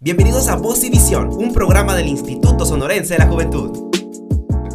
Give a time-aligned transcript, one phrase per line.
[0.00, 3.90] Bienvenidos a Voz y Visión, un programa del Instituto Sonorense de la Juventud.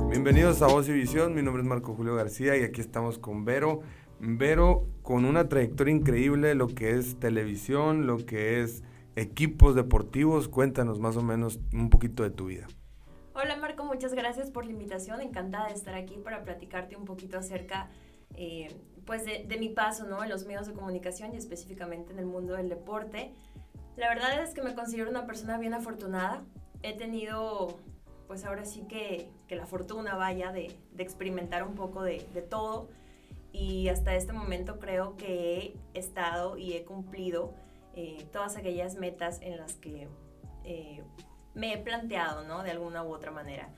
[0.09, 3.45] Bienvenidos a Voz y Visión, mi nombre es Marco Julio García y aquí estamos con
[3.45, 3.79] Vero.
[4.19, 8.83] Vero con una trayectoria increíble, lo que es televisión, lo que es
[9.15, 10.49] equipos deportivos.
[10.49, 12.67] Cuéntanos más o menos un poquito de tu vida.
[13.33, 15.21] Hola Marco, muchas gracias por la invitación.
[15.21, 17.89] Encantada de estar aquí para platicarte un poquito acerca
[18.35, 20.21] eh, pues de, de, mi paso ¿no?
[20.21, 23.31] en los medios de comunicación y específicamente en el mundo del deporte.
[23.95, 26.43] La verdad es que me considero una persona bien afortunada.
[26.81, 27.79] He tenido,
[28.27, 32.89] pues ahora sí que, que la fortuna vaya de, experimentar un poco de, de, todo
[33.51, 37.53] y hasta este momento creo que he estado y he cumplido
[37.95, 40.07] eh, todas aquellas metas en las que
[40.63, 41.03] eh,
[41.53, 42.63] me he planteado, ¿no?
[42.63, 43.69] De alguna u otra manera.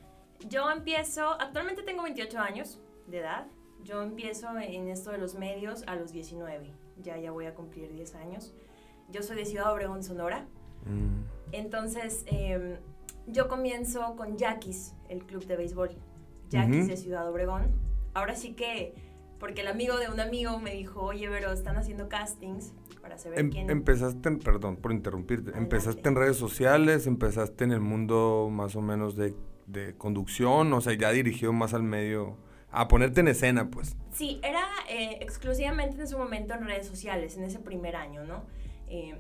[0.48, 3.48] Yo empiezo, actualmente tengo 28 años de edad,
[3.84, 7.92] yo empiezo en esto de los medios a los 19, ya ya voy a cumplir
[7.92, 8.54] 10 años.
[9.12, 10.46] Yo soy de Ciudad Obregón, Sonora.
[10.86, 11.24] Mm.
[11.52, 12.78] Entonces, eh,
[13.28, 15.90] yo comienzo con Yaquis, el club de béisbol.
[16.50, 16.88] Yaquis uh -huh.
[16.88, 17.72] de Ciudad Obregón.
[18.14, 18.94] Ahora sí que,
[19.40, 23.40] porque el amigo de un amigo me dijo, oye, pero están haciendo castings para saber
[23.40, 23.70] em quién...
[23.70, 25.76] Empezaste, en, perdón por interrumpirte, Adelante.
[25.76, 29.34] empezaste en redes sociales, empezaste en el mundo más o menos de,
[29.68, 32.38] de conducción, o sea, ya dirigido más al medio
[32.72, 33.96] a ponerte en escena, pues.
[34.12, 38.44] Sí, era eh, exclusivamente en ese momento en redes sociales, en ese primer año, ¿no?
[38.88, 39.16] Eh,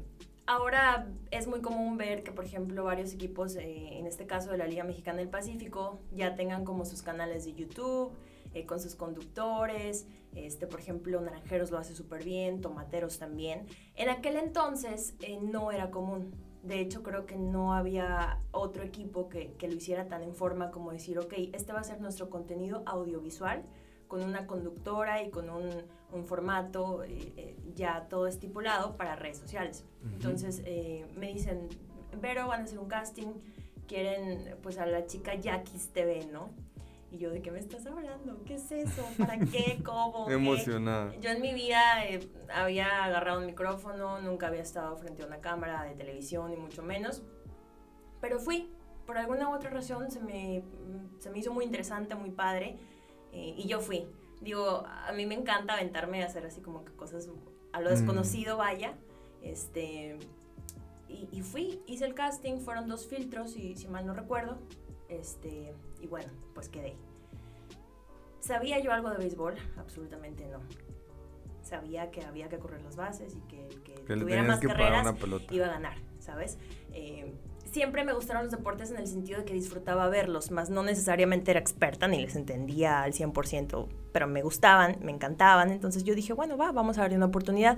[0.45, 4.57] ahora es muy común ver que, por ejemplo, varios equipos, eh, en este caso de
[4.57, 8.11] la Liga Mexicana del Pacífico, ya tengan como sus canales de YouTube,
[8.55, 10.07] eh, con sus conductores.
[10.33, 13.67] Este, por ejemplo, Naranjeros lo hace súper bien, Tomateros también.
[13.95, 16.33] En aquel entonces eh, no era común.
[16.63, 20.71] De hecho, creo que no había otro equipo que, que lo hiciera tan en forma
[20.71, 23.63] como decir, ok, este va a ser nuestro contenido audiovisual
[24.07, 25.69] con una conductora y con un,
[26.15, 29.83] un formato eh, eh, ya todo estipulado para redes sociales.
[29.83, 30.13] Uh -huh.
[30.13, 31.69] Entonces eh, me dicen,
[32.21, 33.33] Vero, van a hacer un casting,
[33.87, 36.49] quieren pues a la chica Yaquis TV, ¿no?
[37.11, 38.43] Y yo, ¿de qué me estás hablando?
[38.45, 39.03] ¿Qué es eso?
[39.17, 39.79] ¿Para qué?
[39.85, 40.29] ¿Cómo?
[40.29, 41.15] Emocionada.
[41.21, 45.39] Yo en mi vida eh, había agarrado un micrófono, nunca había estado frente a una
[45.39, 47.23] cámara de televisión, ni mucho menos.
[48.21, 48.69] Pero fui.
[49.05, 50.63] Por alguna u otra razón se me,
[51.19, 52.77] se me hizo muy interesante, muy padre.
[53.31, 54.07] Eh, y yo fui.
[54.41, 57.29] Digo, a mí me encanta aventarme a hacer así como que cosas
[57.71, 58.57] a lo desconocido, mm.
[58.57, 58.93] vaya.
[59.41, 60.17] Este,
[61.07, 64.57] y, y, fui, hice el casting, fueron dos filtros, y, si mal no recuerdo.
[65.09, 66.95] Este, y bueno, pues quedé.
[68.39, 69.55] ¿Sabía yo algo de béisbol?
[69.77, 70.59] Absolutamente no.
[71.61, 75.15] Sabía que había que correr las bases y que, que, que tuviera más que carreras
[75.49, 76.59] iba a ganar, ¿sabes?
[76.93, 77.33] Eh,
[77.75, 81.51] siempre me gustaron los deportes en el sentido de que disfrutaba verlos, más no necesariamente
[81.51, 86.31] era experta ni les entendía al 100%, pero me gustaban, me encantaban, entonces yo dije,
[86.31, 87.77] bueno, va, vamos a darle una oportunidad.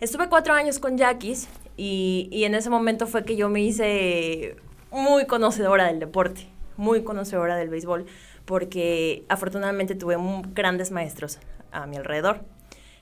[0.00, 1.46] Estuve cuatro años con Yaquis
[1.76, 4.56] y, y en ese momento fue que yo me hice
[4.90, 8.06] muy conocedora del deporte, muy conocedora del béisbol,
[8.46, 10.16] porque afortunadamente tuve
[10.54, 11.38] grandes maestros
[11.70, 12.40] a mi alrededor.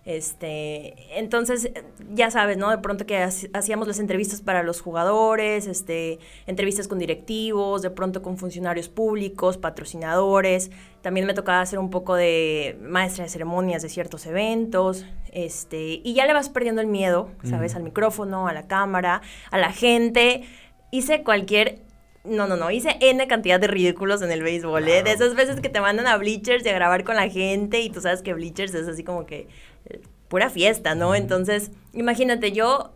[0.09, 1.71] Este, entonces,
[2.15, 2.71] ya sabes, ¿no?
[2.71, 8.23] De pronto que hacíamos las entrevistas para los jugadores, este, entrevistas con directivos, de pronto
[8.23, 10.71] con funcionarios públicos, patrocinadores.
[11.03, 15.05] También me tocaba hacer un poco de maestra de ceremonias de ciertos eventos.
[15.31, 17.75] Este, y ya le vas perdiendo el miedo, ¿sabes?
[17.75, 17.77] Mm.
[17.77, 19.21] Al micrófono, a la cámara,
[19.51, 20.45] a la gente.
[20.91, 21.83] Hice cualquier
[22.29, 25.03] no, no, no, hice N cantidad de ridículos en el béisbol, ¿eh?
[25.03, 27.91] De esas veces que te mandan a Bleachers y a grabar con la gente y
[27.91, 29.49] tú sabes que Bleachers es así como que
[29.87, 31.15] eh, pura fiesta, ¿no?
[31.15, 32.93] Entonces, imagínate, yo,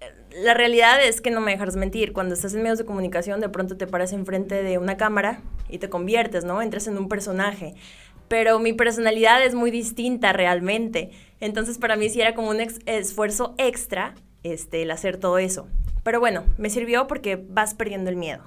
[0.00, 0.12] eh,
[0.42, 3.48] la realidad es que no me dejas mentir, cuando estás en medios de comunicación de
[3.48, 6.60] pronto te paras enfrente de una cámara y te conviertes, ¿no?
[6.60, 7.74] Entras en un personaje,
[8.28, 11.10] pero mi personalidad es muy distinta realmente,
[11.40, 15.68] entonces para mí sí era como un ex esfuerzo extra este, el hacer todo eso.
[16.02, 18.42] Pero bueno, me sirvió porque vas perdiendo el miedo.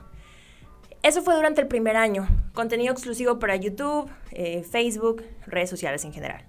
[1.05, 2.27] Eso fue durante el primer año.
[2.55, 6.43] Contenido exclusivo para YouTube, eh, Facebook, redes sociales en general.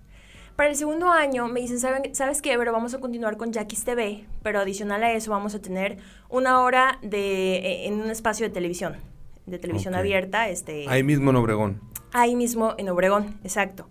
[0.56, 2.56] Para el segundo año me dicen, ¿sabes qué?
[2.56, 5.98] Pero vamos a continuar con Jackie's TV, pero adicional a eso vamos a tener
[6.30, 8.96] una hora de, eh, en un espacio de televisión,
[9.44, 10.00] de televisión okay.
[10.00, 10.48] abierta.
[10.48, 11.82] Este, ahí mismo en Obregón.
[12.12, 13.90] Ahí mismo en Obregón, exacto.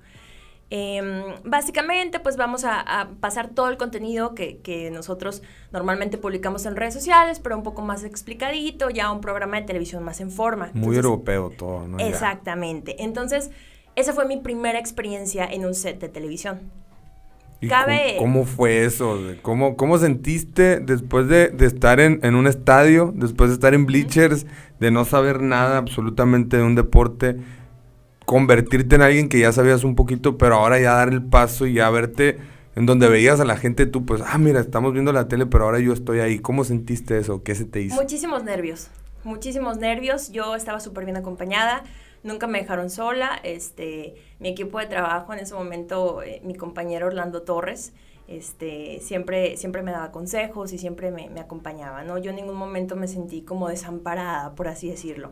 [0.72, 6.66] Eh, básicamente, pues vamos a, a, pasar todo el contenido que, que, nosotros normalmente publicamos
[6.66, 10.32] en redes sociales, pero un poco más explicadito, ya un programa de televisión más en
[10.32, 10.72] forma.
[10.74, 12.00] Muy Entonces, europeo todo, ¿no?
[12.00, 13.04] Exactamente.
[13.04, 13.52] Entonces,
[13.96, 16.62] esa fue mi primera experiencia en un set de televisión.
[17.62, 18.16] ¿Y Cabe...
[18.18, 19.20] cómo, cómo, fue eso?
[19.44, 23.86] ¿Cómo, cómo sentiste después de, de estar en, en, un estadio, después de estar en
[23.86, 24.48] bleachers,
[24.80, 27.38] de no saber nada absolutamente de un deporte?
[28.26, 31.74] Convertirte en alguien que ya sabías un poquito, pero ahora ya dar el paso y
[31.74, 32.38] ya verte
[32.76, 35.64] en donde veías a la gente tú, pues, ah, mira, estamos viendo la tele, pero
[35.64, 36.40] ahora yo estoy ahí.
[36.40, 37.42] ¿Cómo sentiste eso?
[37.42, 37.96] ¿Qué se te hizo?
[37.96, 38.90] Muchísimos nervios,
[39.24, 40.32] muchísimos nervios.
[40.32, 41.84] Yo estaba súper bien acompañada,
[42.24, 43.40] nunca me dejaron sola.
[43.44, 47.94] Este, mi equipo de trabajo en ese momento, eh, mi compañero Orlando Torres,
[48.28, 52.18] este, siempre, siempre me daba consejos y siempre me, me, acompañaba, ¿no?
[52.18, 55.32] Yo en ningún momento me sentí como desamparada, por así decirlo.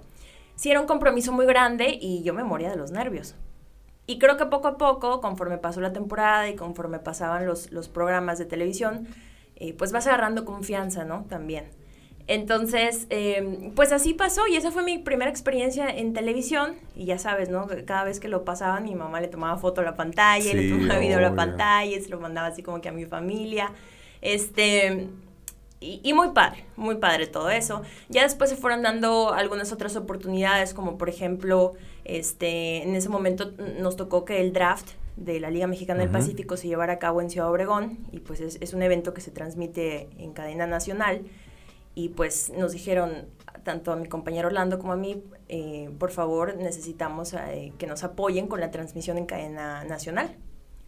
[0.55, 3.35] Sí era un compromiso muy grande y yo me moría de los nervios.
[4.05, 7.88] Y creo que poco a poco, conforme pasó la temporada y conforme pasaban los, los
[7.88, 9.07] programas de televisión,
[9.55, 11.25] eh, pues vas agarrando confianza, ¿no?
[11.29, 11.65] También.
[12.27, 17.17] Entonces, eh, pues así pasó y esa fue mi primera experiencia en televisión y ya
[17.17, 17.67] sabes, ¿no?
[17.85, 20.99] Cada vez que lo pasaban mi mamá le tomaba foto a la pantalla, le tomaba
[20.99, 23.71] video a la pantalla, se lo mandaba así como que a mi familia.
[24.21, 25.09] Este,
[26.03, 27.81] y, muy padre, muy padre todo eso.
[28.09, 31.74] Ya después se fueron dando algunas otras oportunidades, como por ejemplo,
[32.06, 36.57] este, en ese momento nos tocó que el draft de la Liga Mexicana del Pacífico
[36.57, 39.30] se llevara a cabo en Ciudad Obregón y pues es, es un evento que se
[39.30, 41.24] transmite en cadena nacional
[41.95, 43.27] y pues nos dijeron
[43.63, 48.03] tanto a mi compañero Orlando como a mí, eh, por favor necesitamos eh, que nos
[48.03, 50.35] apoyen con la transmisión en cadena nacional.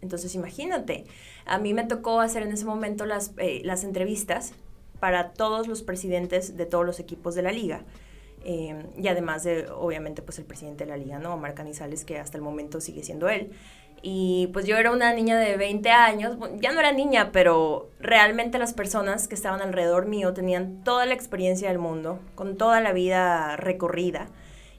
[0.01, 1.05] Entonces imagínate,
[1.45, 4.53] a mí me tocó hacer en ese momento las, eh, las entrevistas
[4.99, 7.83] para todos los presidentes de todos los equipos de la liga.
[8.43, 11.33] y además de, obviamente, pues el presidente de la liga, ¿no?
[11.33, 13.51] Omar Canizales, que hasta el momento sigue siendo él.
[14.07, 18.59] Y pues yo era una niña de 20 años, ya no era niña, pero realmente
[18.59, 22.93] las personas que estaban alrededor mío tenían toda la experiencia del mundo, con toda la
[22.93, 24.27] vida recorrida,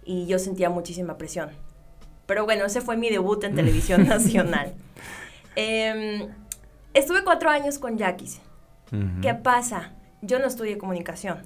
[0.05, 1.51] y yo sentía muchísima presión.
[2.27, 4.75] Pero bueno, ese fue mi debut en televisión nacional.
[5.57, 6.29] Em,
[6.95, 8.41] estuve cuatro años con Yaquis.
[9.21, 9.96] ¿Qué pasa?
[10.27, 11.39] Yo no estudié comunicación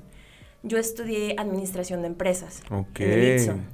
[0.63, 2.63] yo estudié administración de empresas.
[2.71, 3.01] Ok,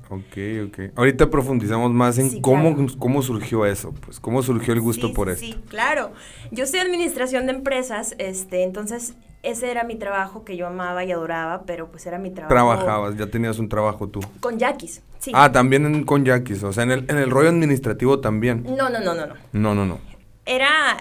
[0.09, 0.79] ok, ok.
[0.95, 5.41] Ahorita profundizamos más en cómo, cómo surgió eso, pues, cómo surgió el gusto por eso.
[5.41, 6.13] Sí, claro.
[6.53, 11.13] Yo estudié administración de empresas, este, entonces ese era mi trabajo que yo amaba y
[11.13, 12.55] adoraba, pero pues era mi trabajo.
[12.55, 14.21] Trabajabas, ya tenías un trabajo tú.
[14.41, 15.33] Con Yaquis, sí.
[15.35, 18.65] Ah, también con Yaquis, o sea, en el, en el rollo administrativo también.
[18.65, 19.35] No, no, no, no, no.
[19.53, 19.99] No, no, no.
[20.45, 20.97] Era...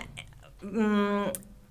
[0.62, 1.26] Mm,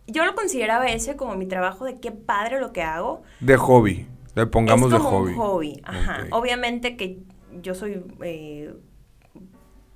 [0.06, 3.22] yo lo consideraba ese como mi trabajo de qué padre lo que hago.
[3.40, 5.32] De hobby, le pongamos es como de hobby.
[5.32, 6.26] Un hobby, ajá.
[6.30, 7.18] Obviamente que
[7.62, 8.74] yo soy eh,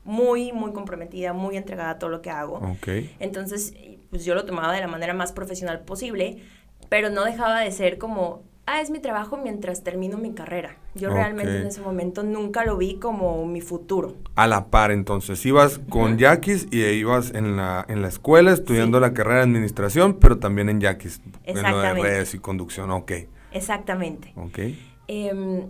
[0.04, 2.60] muy, muy comprometida, muy entregada a todo lo que hago.
[2.78, 3.14] Okay.
[3.18, 3.74] Entonces,
[4.10, 6.42] pues yo lo tomaba de la manera más profesional posible,
[6.88, 10.76] pero no dejaba de ser como ah, es mi trabajo mientras termino mi carrera.
[10.98, 14.16] Yo realmente en ese momento nunca lo vi como mi futuro.
[14.34, 19.00] A la par, entonces, ibas con Yaquis y ibas en la, en la escuela estudiando
[19.00, 23.12] la carrera de administración, pero también en Yaquis, en lo de redes y conducción, ok.
[23.52, 24.32] Exactamente.
[24.36, 24.58] Ok.
[25.06, 25.66] Em,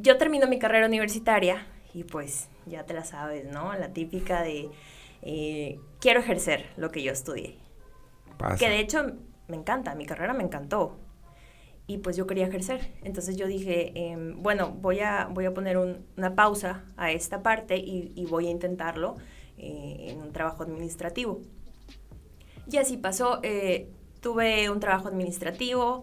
[0.00, 3.72] yo termino mi carrera universitaria y pues ya te la sabes, ¿no?
[3.74, 4.68] La típica de
[5.22, 7.56] eh, quiero ejercer lo que yo estudié.
[8.36, 8.56] Pasa.
[8.56, 9.12] Que de hecho
[9.48, 10.98] me encanta, mi carrera me encantó
[11.86, 12.92] y pues yo quería ejercer.
[13.02, 17.76] Entonces yo dije, em, bueno, voy a, voy a poner una pausa a esta parte
[17.76, 19.16] y, voy a intentarlo
[19.56, 21.42] eh, en un trabajo administrativo.
[22.70, 23.88] Y así pasó, eh,
[24.20, 26.02] tuve un trabajo administrativo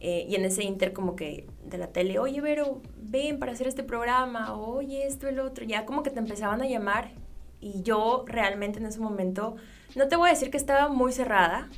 [0.00, 3.66] eh, y en ese inter como que de la tele, oye Vero, ven para hacer
[3.66, 7.12] este programa, oye esto, el otro, ya como que te empezaban a llamar
[7.60, 9.56] y yo realmente en ese momento,
[9.94, 11.70] no te voy a decir que estaba muy cerrada,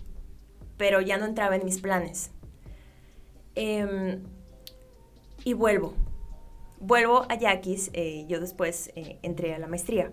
[0.77, 2.33] pero ya no entraba en mis planes
[3.55, 4.21] Em,
[5.45, 5.95] y vuelvo.
[6.81, 7.91] Vuelvo a Yaquis.
[7.93, 10.11] Eh, yo después eh, entré a la maestría.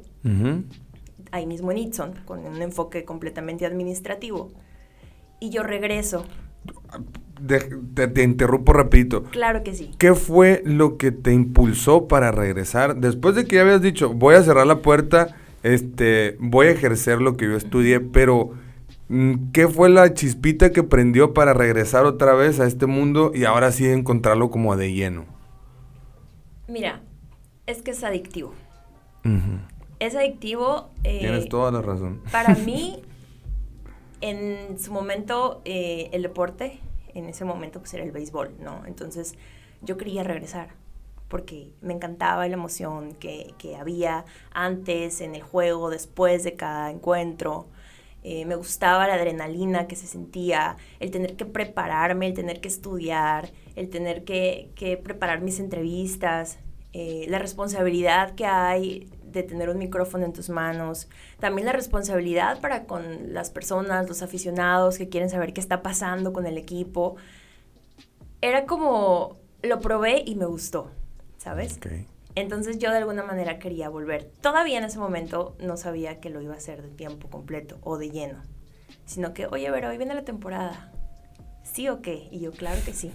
[1.31, 4.51] Ahí mismo en Itson, con un enfoque completamente administrativo.
[5.39, 6.25] Y yo regreso.
[7.47, 9.23] te, interrumpo rapidito.
[9.23, 9.91] Claro que sí.
[9.97, 12.97] ¿Qué fue lo que te impulsó para regresar?
[12.97, 17.21] Después de que ya habías dicho, voy a cerrar la puerta, este, voy a ejercer
[17.21, 18.51] lo que yo estudié, pero
[19.51, 23.73] ¿Qué fue la chispita que prendió para regresar otra vez a este mundo y ahora
[23.73, 25.25] sí encontrarlo como de lleno?
[26.69, 27.01] Mira,
[27.67, 28.53] es que es adictivo.
[29.99, 30.91] Es adictivo.
[31.03, 32.21] Eh, Tienes toda la razón.
[32.31, 33.01] Para mí,
[34.21, 36.79] en su momento, eh, el deporte,
[37.13, 38.85] en ese momento, pues era el béisbol, ¿no?
[38.85, 39.35] Entonces,
[39.81, 40.69] yo quería regresar
[41.27, 46.91] porque me encantaba la emoción que, que había antes en el juego, después de cada
[46.91, 47.67] encuentro.
[48.23, 52.67] Eh, me gustaba la adrenalina que se sentía, el tener que prepararme, el tener que
[52.67, 56.59] estudiar, el tener que, preparar mis entrevistas,
[56.93, 61.07] eh, la responsabilidad que hay de tener un micrófono en tus manos,
[61.39, 66.33] también la responsabilidad para con las personas, los aficionados que quieren saber qué está pasando
[66.33, 67.15] con el equipo.
[68.41, 70.91] Era como, lo probé y me gustó,
[71.37, 71.79] ¿sabes?
[72.35, 74.31] Entonces yo de alguna manera quería volver.
[74.41, 77.97] Todavía en ese momento no sabía que lo iba a hacer de tiempo completo o
[77.97, 78.41] de lleno.
[79.05, 80.91] sino que, oye, pero hoy viene la temporada.
[81.63, 82.27] ¿Sí o qué?
[82.31, 83.11] Y yo, claro que sí.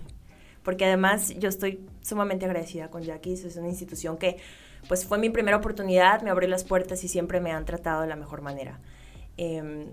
[0.62, 4.38] Porque además yo estoy sumamente agradecida con Jackie, es una institución que
[4.88, 8.08] pues fue mi primera oportunidad, me abrió las puertas y siempre me han tratado de
[8.08, 8.80] la mejor manera.
[9.36, 9.86] Em,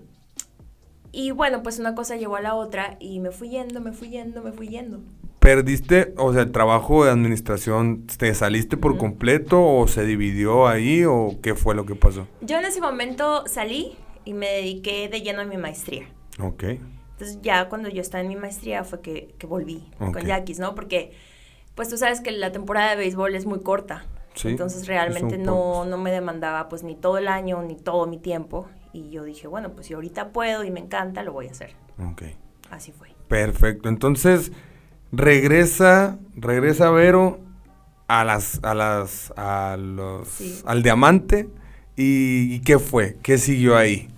[1.12, 4.08] y bueno, pues una cosa llegó a la otra y me fui yendo, me fui
[4.08, 5.00] yendo, me fui yendo.
[5.44, 11.04] ¿Perdiste, o sea, el trabajo de administración, te saliste por completo o se dividió ahí
[11.04, 12.26] o qué fue lo que pasó?
[12.40, 16.08] Yo en ese momento salí y me dediqué de lleno a mi maestría.
[16.40, 16.62] Ok.
[16.62, 20.74] Entonces ya cuando yo estaba en mi maestría fue que, que volví con Yaquis, ¿no?
[20.74, 21.12] Porque
[21.74, 24.06] pues tú sabes que la temporada de béisbol es muy corta.
[24.32, 28.16] Sí, Entonces realmente no, no me demandaba pues ni todo el año ni todo mi
[28.16, 28.66] tiempo.
[28.94, 31.74] Y yo dije, bueno, pues si ahorita puedo y me encanta, lo voy a hacer.
[31.98, 32.22] Ok.
[32.70, 33.08] Así fue.
[33.28, 33.90] Perfecto.
[33.90, 34.50] Entonces
[35.16, 37.38] regresa, regresa Vero
[38.08, 41.48] a las, a las, a los, al diamante.
[41.96, 43.16] ¿Y, qué fue?
[43.22, 44.08] ¿Qué siguió ahí?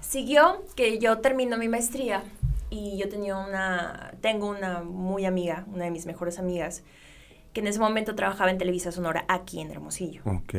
[0.00, 2.22] Siguió que yo termino mi maestría
[2.70, 6.84] y yo tenía una, tengo una muy amiga, una de mis mejores amigas,
[7.52, 10.22] que en ese momento trabajaba en Televisa Sonora aquí en Hermosillo.
[10.24, 10.54] Ok.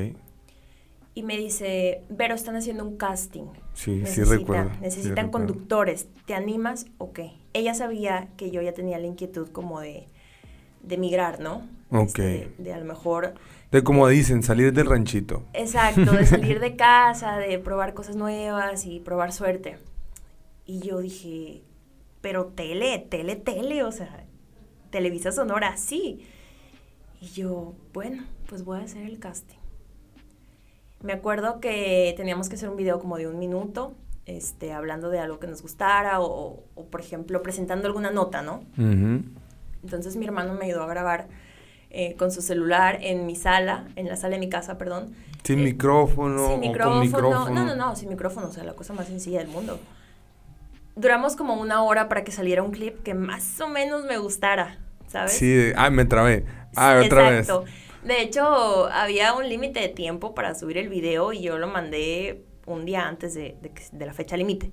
[1.16, 3.48] Y me dice, Vero, están haciendo un casting.
[3.74, 4.72] Sí, sí recuerdo.
[4.82, 6.08] Necesitan conductores.
[6.26, 7.38] ¿Te animas o qué?
[7.53, 10.08] Ella sabía que yo ya tenía la inquietud como de,
[10.84, 11.68] de migrar, ¿no?
[11.91, 12.20] Ok.
[12.20, 13.34] Este, de, a lo mejor...
[13.72, 15.44] De como dicen, salir del ranchito.
[15.53, 19.77] Exacto, de salir de casa, de probar cosas nuevas y probar suerte.
[20.65, 21.63] Y yo dije,
[22.22, 24.25] pero tele, tele, tele, o sea,
[24.89, 26.25] Televisa Sonora, sí.
[27.22, 29.58] Y yo, bueno, pues voy a hacer el casting.
[31.01, 33.94] Me acuerdo que teníamos que hacer un video como de un minuto,
[34.38, 38.64] este, hablando de algo que nos gustara o, por ejemplo, presentando alguna nota, ¿no?
[39.84, 41.28] Entonces mi hermano me ayudó a grabar
[41.90, 45.16] eh, con su celular en mi sala, en la sala de mi casa, perdón.
[45.44, 46.48] Sin eh, micrófono.
[46.50, 47.50] Sin micrófono.
[47.50, 49.80] No, no, no, sin micrófono, o sea, la cosa más sencilla del mundo.
[50.96, 54.78] Duramos como una hora para que saliera un clip que más o menos me gustara,
[55.08, 55.34] ¿sabes?
[55.34, 56.46] Sí, ah, me trabé.
[56.76, 57.66] Ah, otra exacto.
[58.04, 62.46] De hecho, había un límite de tiempo para subir el video y yo lo mandé
[62.74, 63.56] un día antes de,
[63.98, 64.72] la fecha límite.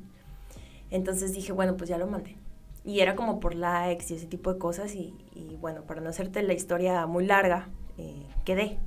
[0.91, 2.37] Entonces dije, bueno, pues ya lo mandé.
[2.85, 4.95] Y era como por likes y ese tipo de cosas.
[4.95, 5.13] Y,
[5.61, 8.79] bueno, para no hacerte la historia muy larga, eh, quedé.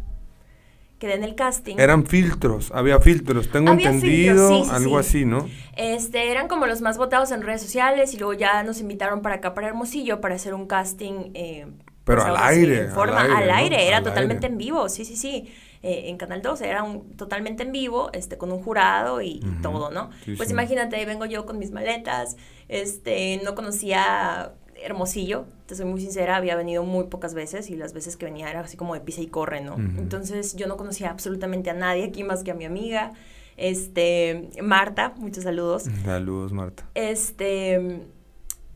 [1.00, 1.78] Quedé en el casting.
[1.78, 5.48] Eran filtros, había filtros, tengo entendido, algo así, ¿no?
[5.78, 9.36] Este, eran como los más votados en redes sociales y luego ya nos invitaron para
[9.36, 11.68] acá, para Hermosillo, para hacer un casting eh,
[12.10, 13.88] pero al aire, forma, al aire.
[13.88, 15.54] era totalmente en vivo, sí, sí, sí.
[15.82, 19.92] Eh, en Canal 12 era un, totalmente en vivo, este, con un jurado y, todo,
[19.92, 20.10] ¿no?
[20.36, 22.36] pues imagínate, ahí vengo yo con mis maletas,
[22.68, 27.94] este, no conocía Hermosillo, te soy muy sincera, había venido muy pocas veces y las
[27.94, 29.76] veces que venía era así como de pisa y corre, ¿no?
[29.76, 33.14] Entonces yo no conocía absolutamente a nadie aquí más que a mi amiga,
[33.56, 35.84] este, Marta, muchos saludos.
[36.04, 36.90] Saludos, Marta.
[36.94, 38.02] Este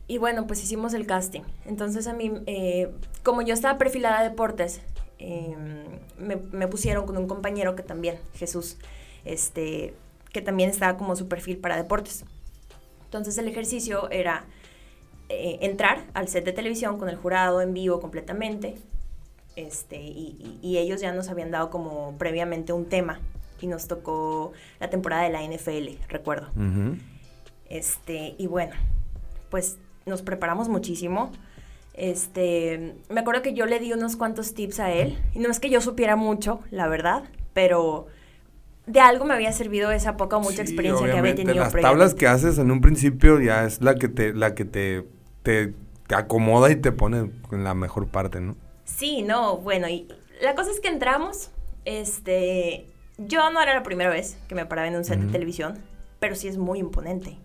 [0.06, 1.42] y bueno, pues hicimos el casting.
[1.64, 2.90] Entonces a mí, eh,
[3.22, 4.82] como yo estaba perfilada a deportes,
[5.24, 8.76] em, me, pusieron con un compañero que también, Jesús,
[9.24, 9.94] este,
[10.32, 12.24] que también estaba como su perfil para deportes.
[13.04, 14.44] Entonces el ejercicio era
[15.28, 18.76] eh, entrar al set de televisión con el jurado en vivo completamente.
[19.56, 23.20] Este, y, ellos ya nos habían dado como previamente un tema
[23.60, 26.48] y nos tocó la temporada de la NFL, recuerdo.
[27.70, 28.74] Este, y bueno,
[29.50, 31.30] pues nos preparamos muchísimo.
[31.94, 35.60] Este, me acuerdo que yo le di unos cuantos tips a él, y no es
[35.60, 38.08] que yo supiera mucho, la verdad, pero
[38.86, 41.54] de algo me había servido esa poca o mucha experiencia que había tenido.
[41.54, 45.06] Las tablas que haces en un principio ya es la que te, la que te,
[45.42, 45.72] te,
[46.06, 48.56] te acomoda y te pone en la mejor parte, ¿no?
[48.84, 50.08] Sí, no, bueno, y
[50.42, 51.50] la cosa es que entramos,
[51.84, 52.86] este,
[53.18, 55.78] yo no era la primera vez que me paraba en un set de televisión,
[56.18, 57.38] pero sí es muy imponente.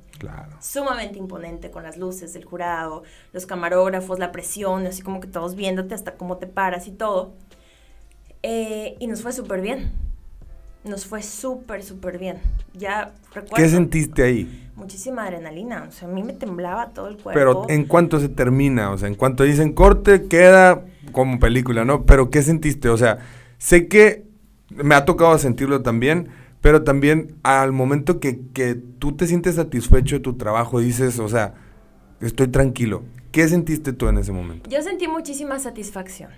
[0.60, 5.56] Sumamente imponente con las luces, el jurado, los camarógrafos, la presión, así como que todos
[5.56, 7.34] viéndote hasta cómo te paras y todo.
[8.44, 9.92] Eh, y nos fue súper bien.
[10.84, 12.38] Nos fue súper, súper bien.
[12.74, 13.56] Ya recuerdo.
[13.56, 14.70] ¿Qué sentiste ahí?
[14.76, 15.86] Muchísima adrenalina.
[15.90, 17.38] O sea, a mí me temblaba todo el cuerpo.
[17.38, 18.92] Pero ¿en cuánto se termina?
[18.92, 22.06] O sea, en cuanto dicen corte, queda como película, ¿no?
[22.06, 22.88] Pero ¿qué sentiste?
[22.88, 23.20] O sea,
[23.58, 24.26] sé que
[24.70, 26.30] me ha tocado sentirlo también
[26.62, 31.30] pero también al momento que, que tú te sientes satisfecho de tu trabajo, dices, o
[31.30, 31.54] sea,
[32.22, 33.04] estoy tranquilo.
[33.32, 34.70] ¿Qué sentiste tú en ese momento?
[34.70, 36.32] Yo sentí muchísima satisfacción,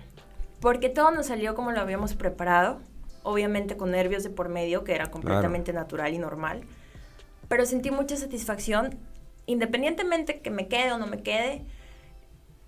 [0.60, 2.80] porque todo nos salió como lo habíamos preparado,
[3.22, 6.62] obviamente con nervios de por medio, que era completamente natural y normal,
[7.48, 8.98] pero sentí mucha satisfacción,
[9.46, 11.64] independientemente que me quede o no me quede,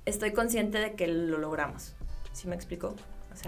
[0.06, 1.94] estoy consciente de que lo logramos.
[2.32, 2.94] ¿Sí me explico?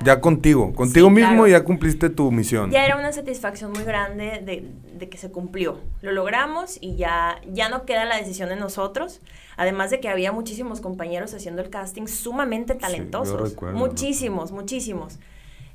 [0.03, 2.71] Ya contigo, contigo mismo ya cumpliste tu misión.
[2.71, 5.81] Ya era una satisfacción muy grande de, de, que se cumplió.
[6.03, 9.21] Lo logramos y ya, ya no queda la decisión en nosotros.
[9.57, 13.57] Además de que había muchísimos compañeros haciendo el casting sumamente talentosos.
[13.73, 15.19] muchísimos, muchísimos.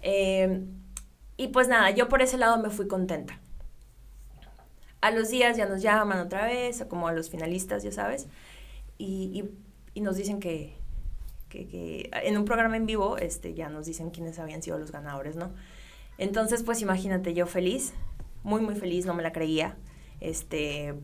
[0.02, 0.64] Eh,
[1.38, 3.40] y pues nada, yo por ese lado me fui contenta.
[5.02, 8.28] A los días ya nos llaman otra vez, como a los finalistas, ya sabes,
[9.00, 9.46] y,
[9.96, 10.76] y, nos dicen que,
[11.52, 14.92] que, que, en un programa en vivo este, ya nos dicen quiénes habían sido los
[14.92, 15.52] ganadores, ¿no?
[16.18, 17.94] Entonces, pues imagínate, yo feliz,
[18.44, 19.76] muy, muy feliz, no me la creía,
[20.20, 20.96] este,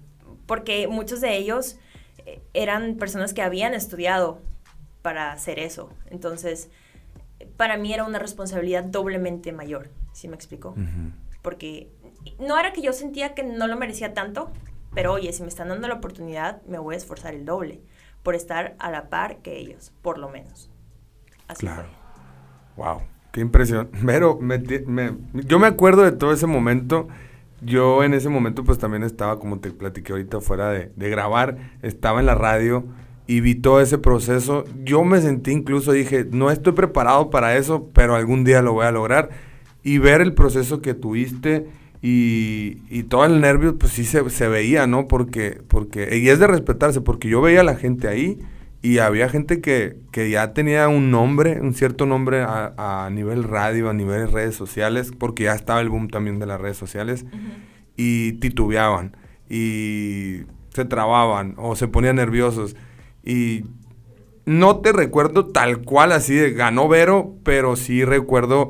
[0.45, 1.77] porque muchos de ellos
[2.25, 4.39] eh, eran personas que habían estudiado
[5.01, 5.89] para hacer eso.
[6.09, 6.69] Entonces,
[7.57, 10.75] para mí era una responsabilidad doblemente mayor, ¿sí me explico?
[11.41, 11.91] Porque
[12.39, 14.51] no era que yo sentía que no lo merecía tanto,
[14.93, 17.81] pero oye, si me están dando la oportunidad, me voy a esforzar el doble
[18.27, 20.69] por estar a la par que ellos, por lo menos.
[21.47, 21.87] Así claro.
[22.75, 23.89] Wow, qué impresión.
[24.05, 24.37] Pero
[25.31, 27.07] yo me acuerdo de todo ese momento.
[27.61, 31.55] Yo en ese momento pues también estaba, como te platiqué ahorita, fuera de, de grabar,
[31.81, 32.83] estaba en la radio
[33.27, 34.65] y vi todo ese proceso.
[34.83, 38.87] Yo me sentí incluso, dije, no estoy preparado para eso, pero algún día lo voy
[38.87, 39.29] a lograr.
[39.83, 41.69] Y ver el proceso que tuviste
[42.01, 45.07] y, y todo el nervio, pues sí se, se, veía, ¿no?
[45.07, 48.39] Porque, porque, y es de respetarse, porque yo veía a la gente ahí
[48.81, 53.43] y había gente que, que ya tenía un nombre, un cierto nombre a, a, nivel
[53.43, 57.25] radio, a nivel redes sociales, porque ya estaba el boom también de las redes sociales,
[57.95, 59.17] y titubeaban,
[59.49, 60.41] y
[60.73, 62.75] se trababan o se ponían nerviosos.
[63.23, 63.65] Y
[64.45, 68.69] no te recuerdo tal cual así de ganó Vero, pero sí recuerdo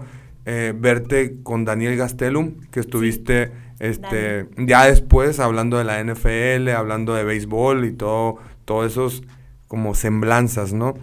[0.50, 7.14] eh, verte con Daniel Gastelum, que estuviste este, ya después hablando de la NFL, hablando
[7.14, 9.24] de béisbol y todo, todos esos
[9.68, 10.94] como semblanzas, ¿no?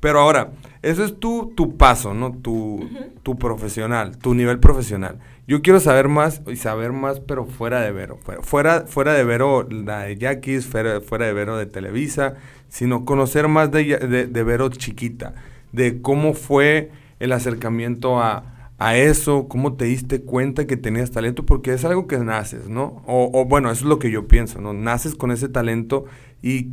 [0.00, 2.32] Pero ahora, eso es tu, tu paso, ¿no?
[2.32, 2.88] Tu,
[3.22, 5.18] tu profesional, tu nivel profesional.
[5.46, 8.18] Yo quiero saber más y saber más, pero fuera de Vero.
[8.40, 12.36] Fuera, fuera de Vero, la de Yaquis, fuera, fuera de Vero de Televisa,
[12.70, 15.34] sino conocer más de, de, Vero chiquita,
[15.72, 18.51] de cómo fue el acercamiento a,
[18.90, 23.02] eso, cómo te diste cuenta que tenías talento, porque es algo que naces, ¿no?
[23.06, 24.72] O, o, bueno, eso es lo que yo pienso, ¿no?
[24.72, 26.06] Naces con ese talento
[26.42, 26.70] y,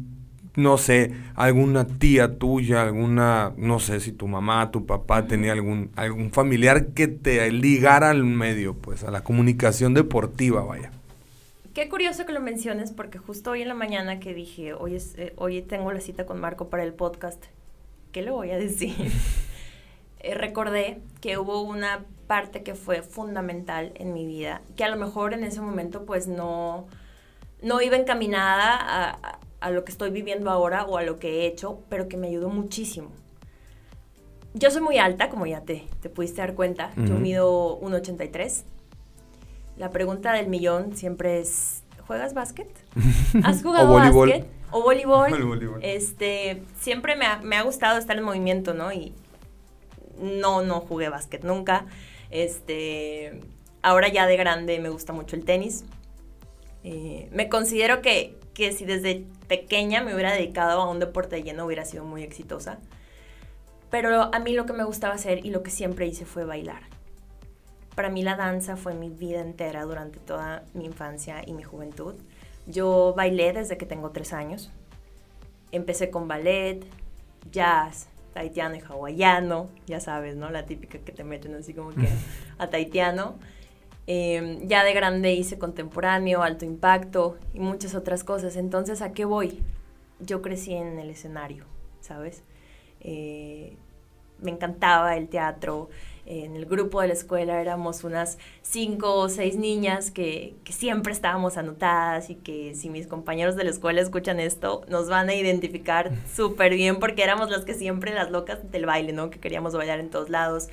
[0.55, 5.91] no sé, alguna tía tuya, alguna, no sé si tu mamá, tu papá tenía algún,
[5.95, 10.91] algún familiar que te ligara al medio, pues, a la comunicación deportiva, vaya.
[11.73, 15.13] Qué curioso que lo menciones porque justo hoy en la mañana que dije, hoy, es,
[15.17, 17.43] eh, hoy tengo la cita con Marco para el podcast,
[18.11, 18.95] ¿qué le voy a decir?
[20.19, 24.97] Eh, recordé que hubo una parte que fue fundamental en mi vida, que a lo
[24.97, 26.87] mejor en ese momento pues no,
[27.61, 31.47] no iba encaminada a, a, lo que estoy viviendo ahora o a lo que he
[31.47, 33.09] hecho, pero que me ayudó muchísimo.
[34.53, 38.63] Yo soy muy alta, como ya te, te pudiste dar cuenta, yo mido 1,83
[39.79, 42.67] la pregunta del millón siempre es, ¿juegas básquet?
[43.43, 44.45] ¿Has jugado básquet?
[44.71, 45.79] O voleibol.
[45.81, 48.91] Este, siempre me ha, gustado estar en movimiento, ¿no?
[48.91, 49.13] Y
[50.19, 51.85] no, no jugué básquet nunca.
[52.31, 53.41] Este,
[53.81, 55.85] ahora ya de grande me gusta mucho el tenis.
[56.83, 61.65] Eh, me considero que, que si desde pequeña me hubiera dedicado a un deporte lleno
[61.65, 62.79] hubiera sido muy exitosa.
[63.89, 66.83] Pero a mí lo que me gustaba hacer y lo que siempre hice fue bailar.
[67.95, 72.15] Para mí la danza fue mi vida entera durante toda mi infancia y mi juventud.
[72.67, 74.71] Yo bailé desde que tengo tres años.
[75.71, 76.85] Empecé con ballet,
[77.51, 78.07] jazz,
[78.39, 80.49] taitiano y hawaiano, ya sabes, ¿no?
[80.49, 82.07] La típica que te meten así como que
[82.57, 83.35] a taitiano.
[84.07, 88.55] Em, ya de grande hice contemporáneo, alto impacto y muchas otras cosas.
[88.55, 89.61] Entonces, ¿a qué voy?
[90.21, 91.65] Yo crecí en el escenario,
[91.99, 92.43] ¿sabes?
[93.01, 93.75] Eh,
[94.41, 95.89] me encantaba el teatro,
[96.29, 101.57] en el grupo de la escuela éramos unas cinco o seis niñas que, siempre estábamos
[101.57, 106.11] anotadas y que si mis compañeros de la escuela escuchan esto, nos van a identificar
[106.33, 109.31] súper bien porque éramos las que siempre las locas del baile, ¿no?
[109.31, 110.69] Que queríamos bailar en todos lados.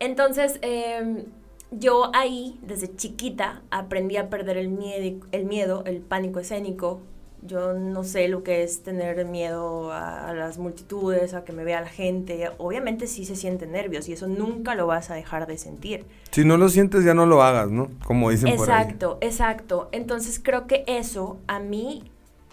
[0.00, 1.26] Entonces, em,
[1.70, 7.02] yo ahí, desde chiquita, aprendí a perder el miedo, el miedo, el pánico escénico,
[7.42, 11.80] yo no sé lo que es tener miedo a, las multitudes, a que me vea
[11.80, 12.50] la gente.
[12.58, 16.04] Obviamente sí se sienten nervios y eso nunca lo vas a dejar de sentir.
[16.30, 17.90] Si no lo sientes ya no lo hagas, ¿no?
[18.04, 18.82] Como dicen por ahí.
[18.82, 19.88] Exacto, exacto.
[19.92, 22.10] Entonces creo que eso a mí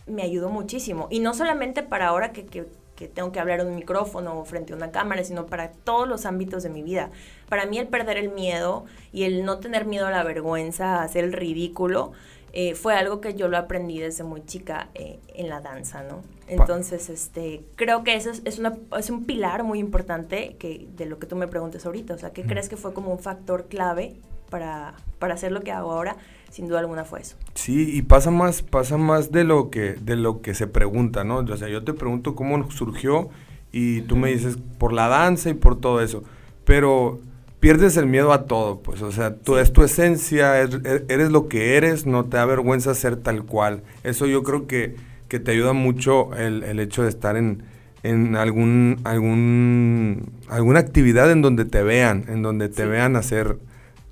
[0.08, 1.08] me ayudó muchísimo.
[1.10, 4.46] Y no solamente para ahora que, que, que tengo que hablar en un micrófono o
[4.46, 7.10] frente a una cámara, sino para todos los ámbitos de mi vida.
[7.50, 11.04] Para mí el perder el miedo y el no tener miedo a la vergüenza, a
[11.04, 12.14] hacer el ridículo,
[12.58, 16.22] eh, fue algo que yo lo aprendí desde muy chica eh, en la danza, ¿no?
[16.48, 21.20] Entonces, este, creo que eso es, una, es un pilar muy importante que, de lo
[21.20, 22.14] que tú me preguntas ahorita.
[22.14, 24.16] O sea, ¿qué crees que fue como un factor clave
[24.50, 26.16] para, para hacer lo que hago ahora?
[26.50, 27.36] Sin duda alguna fue eso.
[27.56, 31.40] Sí, y pasa más, pasa más de lo que, de lo que se pregunta, ¿no?
[31.40, 33.28] O sea, yo te pregunto cómo surgió
[33.74, 36.24] y tú me dices por la danza y por todo eso.
[36.64, 37.20] Pero
[37.66, 41.48] pierdes el miedo a todo, pues, o sea, tú es tu esencia, er, eres, lo
[41.48, 43.82] que eres, no te da vergüenza ser tal cual.
[44.04, 44.94] Eso yo creo que,
[45.30, 47.64] que te ayuda mucho el, el hecho de estar en,
[48.04, 53.58] en algún, algún, alguna actividad en donde te vean, en donde te vean hacer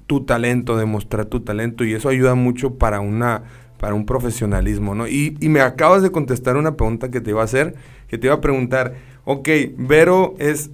[0.07, 3.43] tu talento, demostrar tu talento, y eso ayuda mucho para una
[3.77, 5.07] para un profesionalismo, ¿no?
[5.07, 7.75] Y, y me acabas de contestar una pregunta que te iba a hacer,
[8.07, 10.71] que te iba a preguntar, ok, Vero es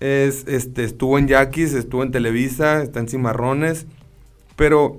[0.00, 3.86] es, este, estuvo en Yaquis, estuvo en Televisa, está en Cimarrones,
[4.56, 4.98] pero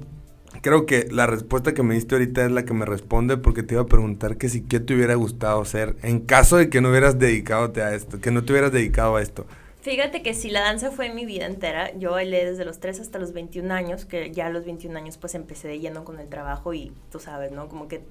[0.61, 3.75] creo que la respuesta que me diste ahorita es la que me responde porque te
[3.75, 6.89] iba a preguntar que si qué te hubiera gustado ser en caso de que no
[6.89, 9.45] hubieras dedicado a esto, que no te hubieras dedicado a esto.
[9.81, 13.17] Fíjate que si la danza fue mi vida entera, yo bailé desde los 3 hasta
[13.17, 16.27] los 21 años, que ya a los 21 años pues empecé de lleno con el
[16.27, 17.69] trabajo y tú sabes, ¿no?
[17.69, 18.01] Como que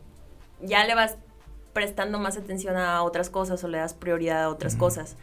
[0.63, 1.19] ya le vas
[1.75, 5.17] prestando más atención a otras cosas o le das prioridad a otras cosas.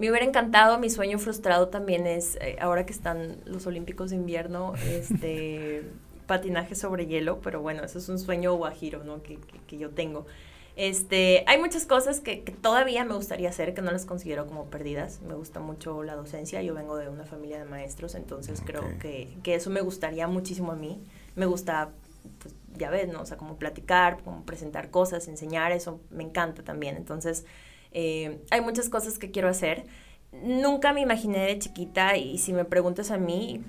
[0.00, 4.16] Me hubiera encantado, mi sueño frustrado también es, eh, ahora que están los Olímpicos de
[4.16, 5.82] invierno, este,
[6.26, 9.22] patinaje sobre hielo, pero bueno, eso es un sueño guajiro, ¿no?
[9.22, 10.24] Que, que, yo tengo.
[10.74, 15.20] Este, hay muchas cosas que, todavía me gustaría hacer, que no las considero como perdidas.
[15.20, 19.28] Me gusta mucho la docencia, yo vengo de una familia de maestros, entonces creo que,
[19.42, 20.98] que, eso me gustaría muchísimo a mí.
[21.36, 21.90] Me gusta,
[22.38, 23.20] pues, ya ves, ¿no?
[23.20, 26.96] O sea, como platicar, como presentar cosas, enseñar, eso me encanta también.
[26.96, 27.44] Entonces,
[27.92, 29.84] eh, hay muchas cosas que quiero hacer.
[30.32, 33.64] Nunca me imaginé de chiquita y si me preguntas a mí,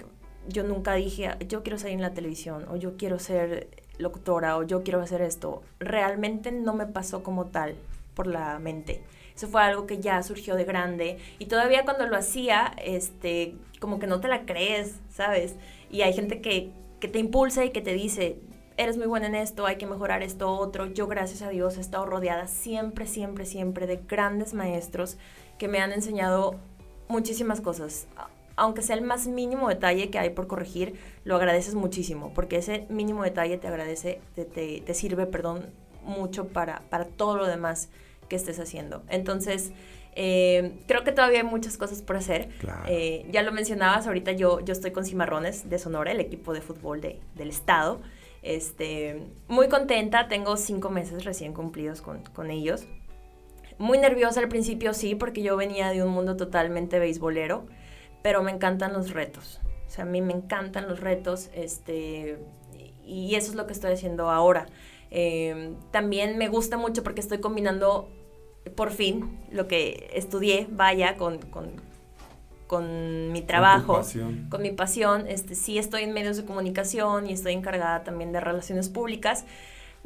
[0.48, 4.64] yo nunca dije, yo quiero salir en la televisión o yo quiero ser locutora o
[4.64, 5.64] yo quiero hacer esto.
[5.80, 7.76] Realmente no me pasó como tal
[8.14, 9.02] por la mente.
[9.36, 14.00] Eso fue algo que ya surgió de grande y todavía cuando lo hacía, este, como
[14.00, 15.56] que no te la crees, ¿sabes?
[15.90, 18.38] Y hay gente que, que te impulsa y que te dice,
[18.82, 20.88] eres muy buena en esto, hay que mejorar esto otro.
[20.88, 25.18] Yo, gracias a Dios, he estado rodeada siempre, siempre, siempre de grandes maestros
[25.60, 26.56] que me han enseñado
[27.08, 28.08] muchísimas cosas.
[28.56, 32.86] Aunque sea el más mínimo detalle que hay por corregir, lo agradeces muchísimo, porque ese
[32.90, 35.68] mínimo detalle te agradece, te, te, sirve, perdón,
[36.04, 37.90] mucho para, para todo lo demás
[38.30, 39.04] que estés haciendo.
[39.10, 39.72] Entonces,
[40.16, 42.50] eh, creo que todavía hay muchas cosas por hacer.
[42.88, 46.62] Eh, ya lo mencionabas, ahorita yo, yo estoy con Cimarrones de Sonora, el equipo de
[46.62, 48.02] fútbol de, del estado.
[48.42, 52.86] Este, muy contenta, tengo cinco meses recién cumplidos con, con ellos.
[53.78, 57.66] Muy nerviosa al principio, sí, porque yo venía de un mundo totalmente beisbolero,
[58.22, 59.60] pero me encantan los retos.
[59.88, 62.40] O sea, a mí me encantan los retos, este,
[63.06, 64.68] y eso es lo que estoy haciendo ahora.
[65.10, 68.10] Em, también me gusta mucho porque estoy combinando
[68.76, 71.74] por fin lo que estudié, vaya, con, con,
[72.72, 74.02] con mi trabajo,
[74.48, 75.26] con, mi pasión.
[75.28, 79.44] Este, sí estoy en medios de comunicación y estoy encargada también de relaciones públicas.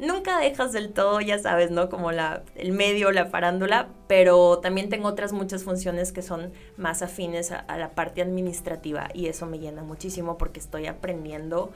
[0.00, 1.88] Nunca dejas del todo, ya sabes, ¿no?
[1.88, 7.02] Como la, el medio, la farándula, pero también tengo otras muchas funciones que son más
[7.02, 11.70] afines a, la parte administrativa y eso me llena muchísimo porque estoy aprendiendo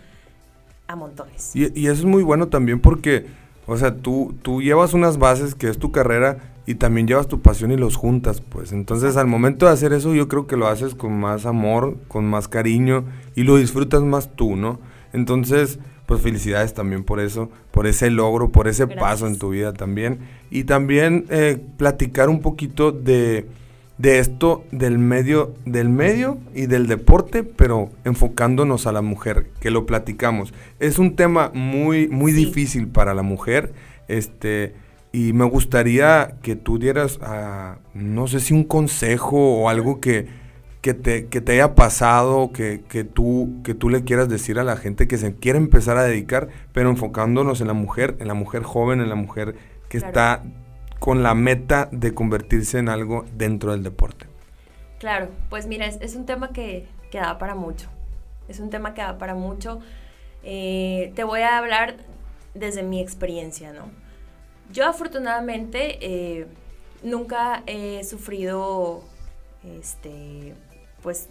[0.89, 1.55] a montones.
[1.55, 3.27] Y, y eso es muy bueno también porque,
[3.71, 7.41] o sea, tú, tú llevas unas bases que es tu carrera y también llevas tu
[7.41, 8.73] pasión y los juntas, pues.
[8.73, 12.27] Entonces, al momento de hacer eso, yo creo que lo haces con más amor, con
[12.27, 13.05] más cariño
[13.37, 14.81] y lo disfrutas más tú, ¿no?
[15.13, 19.73] Entonces, pues felicidades también por eso, por ese logro, por ese paso en tu vida
[19.73, 20.19] también.
[20.51, 23.47] Y también eh, platicar un poquito de,
[24.01, 29.71] de esto del medio, del medio y del deporte, pero enfocándonos a la mujer, que
[29.71, 30.55] lo platicamos.
[30.79, 33.73] Es un tema muy, muy difícil para la mujer.
[34.09, 34.75] Este
[35.13, 40.29] y me gustaría que tú dieras, ah, no sé si un consejo o algo que,
[40.83, 44.65] que, te, que te haya pasado, que, que, tú, que tú le quieras decir a
[44.65, 48.35] la gente que se quiere empezar a dedicar, pero enfocándonos en la mujer, en la
[48.35, 49.57] mujer joven, en la mujer
[49.89, 50.45] que está
[51.01, 54.27] con la meta de convertirse en algo dentro del deporte.
[54.99, 57.89] Claro, pues mira, es, un tema que, que, da para mucho.
[58.49, 59.81] Es un tema que da para mucho.
[60.43, 61.97] Eh, te voy a hablar
[62.55, 63.91] desde mi experiencia, ¿no?
[64.73, 66.47] Yo afortunadamente eh,
[67.03, 69.03] nunca he sufrido
[69.79, 70.55] este,
[71.03, 71.29] pues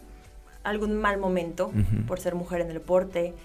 [0.64, 1.72] algún mal momento
[2.08, 3.36] por ser mujer en el deporte.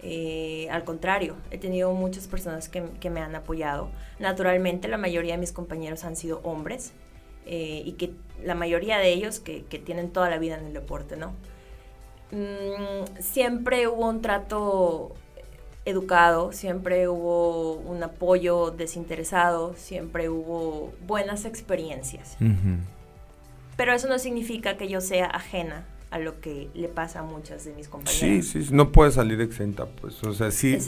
[0.00, 3.88] Eh, al contrario, he tenido muchas personas que, me han apoyado.
[4.18, 6.92] Naturalmente, la mayoría de mis compañeros han sido hombres
[7.46, 11.16] eh, y que la mayoría de ellos que, tienen toda la vida en el deporte,
[11.16, 11.32] ¿no?
[12.32, 15.14] Mm, siempre hubo un trato
[15.86, 22.36] educado, siempre hubo un apoyo desinteresado, siempre hubo buenas experiencias.
[23.76, 27.64] Pero eso no significa que yo sea ajena a lo que le pasa a muchas
[27.64, 28.46] de mis compañeras.
[28.46, 30.78] Sí, sí, no puede salir exenta, pues, o sea, sí,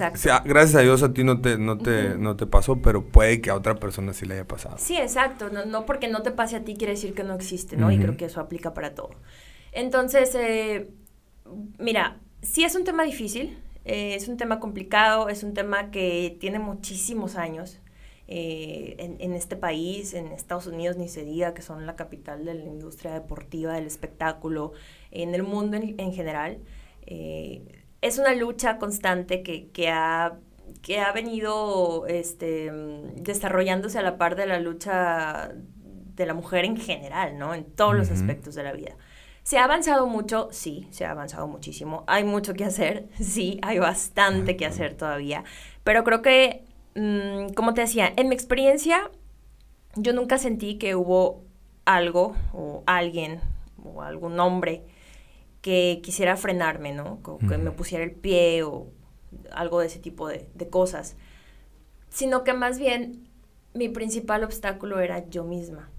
[0.45, 3.51] gracias a Dios a ti no te, no te, no te pasó, pero puede que
[3.51, 4.77] a otra persona sí le haya pasado.
[4.79, 7.77] Sí, exacto, no, no porque no te pase a ti quiere decir que no existe,
[7.77, 7.91] ¿no?
[7.91, 9.17] Y creo que eso aplica para todo.
[9.73, 10.91] Entonces, eh,
[11.81, 16.37] mira, sí es un tema difícil, eh, es un tema complicado, es un tema que
[16.39, 17.81] tiene muchísimos años.
[18.29, 22.55] Eh, en, este país, en Estados Unidos ni se diga que son la capital de
[22.55, 24.73] la industria deportiva, del espectáculo,
[25.13, 26.59] en el mundo en, general.
[27.07, 27.63] Eh,
[28.03, 30.39] es una lucha constante que, que, ha,
[30.83, 32.73] que ha venido este,
[33.17, 35.53] desarrollándose a la par de la lucha
[36.17, 37.55] de la mujer en general, ¿no?
[37.55, 38.97] En todos los aspectos de la vida.
[39.47, 40.49] ¿Se ha avanzado mucho?
[40.51, 42.03] Sí, se ha avanzado muchísimo.
[42.09, 45.45] Hay mucho que hacer, sí, hay bastante que hacer todavía.
[45.85, 46.65] Pero creo que,
[46.97, 49.11] mm, como te decía, en mi experiencia,
[49.95, 51.45] yo nunca sentí que hubo
[51.85, 53.41] algo o alguien
[53.83, 54.85] o algún hombre
[55.63, 57.21] que quisiera frenarme, ¿no?
[57.49, 58.89] que me pusiera el pie o
[59.51, 61.17] algo de ese tipo de, cosas.
[62.09, 63.29] Sino que más bien
[63.75, 65.91] mi principal obstáculo era yo misma.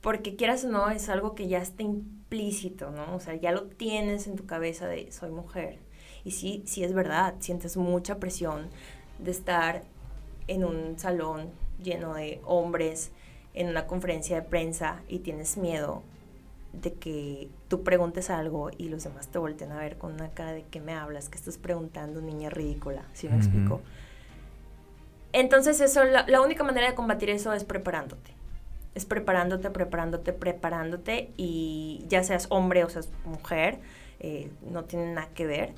[0.00, 3.14] Porque quieras o no, es algo que ya está implícito, ¿no?
[3.16, 5.78] O sea, ya lo tienes en tu cabeza de soy mujer.
[6.24, 8.68] Y sí, sí es verdad, sientes mucha presión
[9.18, 9.84] de estar
[10.46, 11.50] en un salón
[11.82, 13.10] lleno de hombres,
[13.54, 16.02] en una conferencia de prensa y tienes miedo
[16.72, 20.52] de que tú preguntes algo y los demás te volten a ver con una cara
[20.52, 23.80] de que me hablas, que estás preguntando, niña ridícula, ¿sí me explico?
[25.32, 28.32] Entonces eso, la, única manera de combatir eso es preparándote.
[28.94, 33.78] Es preparándote, preparándote, preparándote y ya seas hombre o seas mujer,
[34.20, 35.72] eh, no tiene nada que ver.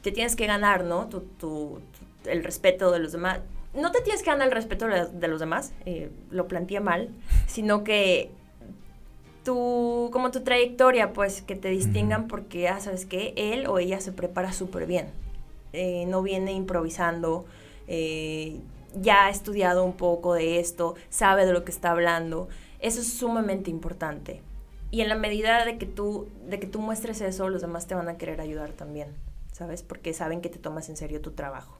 [0.00, 1.08] Te tienes que ganar, ¿no?
[1.08, 1.78] Tu,
[2.24, 3.40] el respeto de los demás.
[3.74, 7.08] No te tienes que ganar el respeto de, los demás, eh, lo planteé mal,
[7.46, 8.30] sino que
[9.44, 14.00] tu, como tu trayectoria, pues que te distingan porque, ah, sabes que él o ella
[14.00, 15.08] se prepara súper bien.
[15.72, 17.46] Eh, no viene improvisando,
[17.88, 18.60] eh,
[18.94, 22.48] ya ha estudiado un poco de esto, sabe de lo que está hablando.
[22.78, 24.42] Eso es sumamente importante.
[24.90, 27.94] Y en la medida de que tú, de que tú muestres eso, los demás te
[27.94, 29.08] van a querer ayudar también,
[29.50, 29.82] ¿sabes?
[29.82, 31.78] Porque saben que te tomas en serio tu trabajo.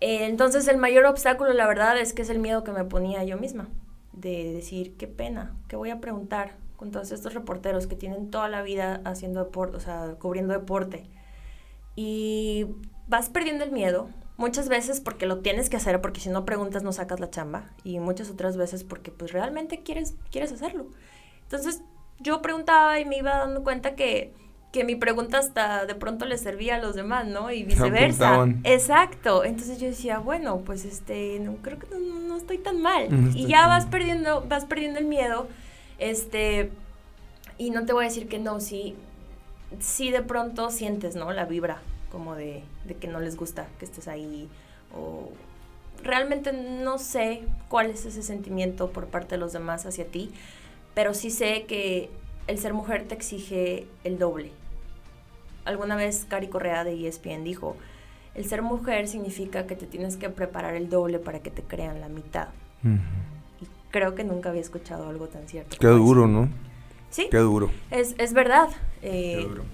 [0.00, 3.24] Eh, entonces el mayor obstáculo, la verdad, es que es el miedo que me ponía
[3.24, 3.68] yo misma
[4.12, 8.48] de decir, qué pena, qué voy a preguntar con todos estos reporteros que tienen toda
[8.48, 11.04] la vida haciendo deporte, o sea, cubriendo deporte.
[11.94, 12.66] Y
[13.06, 14.08] vas perdiendo el miedo,
[14.38, 17.70] muchas veces porque lo tienes que hacer, porque si no preguntas no sacas la chamba,
[17.84, 20.86] y muchas otras veces porque pues realmente quieres, quieres hacerlo.
[21.42, 21.82] Entonces
[22.18, 24.32] yo preguntaba y me iba dando cuenta que,
[24.72, 27.50] que mi pregunta hasta de pronto le servía a los demás, ¿no?
[27.50, 28.46] Y viceversa.
[28.64, 29.44] Exacto.
[29.44, 33.08] Entonces yo decía, bueno, pues este, no, creo que no, estoy tan mal.
[33.34, 35.46] y ya vas perdiendo, vas perdiendo el miedo
[35.98, 36.70] este,
[37.58, 38.94] y no te voy a decir que no, sí,
[39.78, 41.32] sí de pronto sientes, ¿no?
[41.32, 44.48] La vibra como de, de que no les gusta que estés ahí
[44.96, 45.30] o
[46.02, 50.30] realmente no sé cuál es ese sentimiento por parte de los demás hacia ti,
[50.94, 52.10] pero sí sé que
[52.46, 54.50] el ser mujer te exige el doble.
[55.64, 57.76] Alguna vez Cari Correa de ESPN dijo,
[58.34, 62.00] el ser mujer significa que te tienes que preparar el doble para que te crean
[62.00, 62.48] la mitad
[63.90, 65.76] creo que nunca había escuchado algo tan cierto.
[65.78, 66.48] Qué duro, ¿no?
[67.10, 67.28] Sí.
[67.30, 67.70] Qué duro.
[67.90, 68.68] Es, es verdad.
[69.02, 69.64] Eh, Qué duro.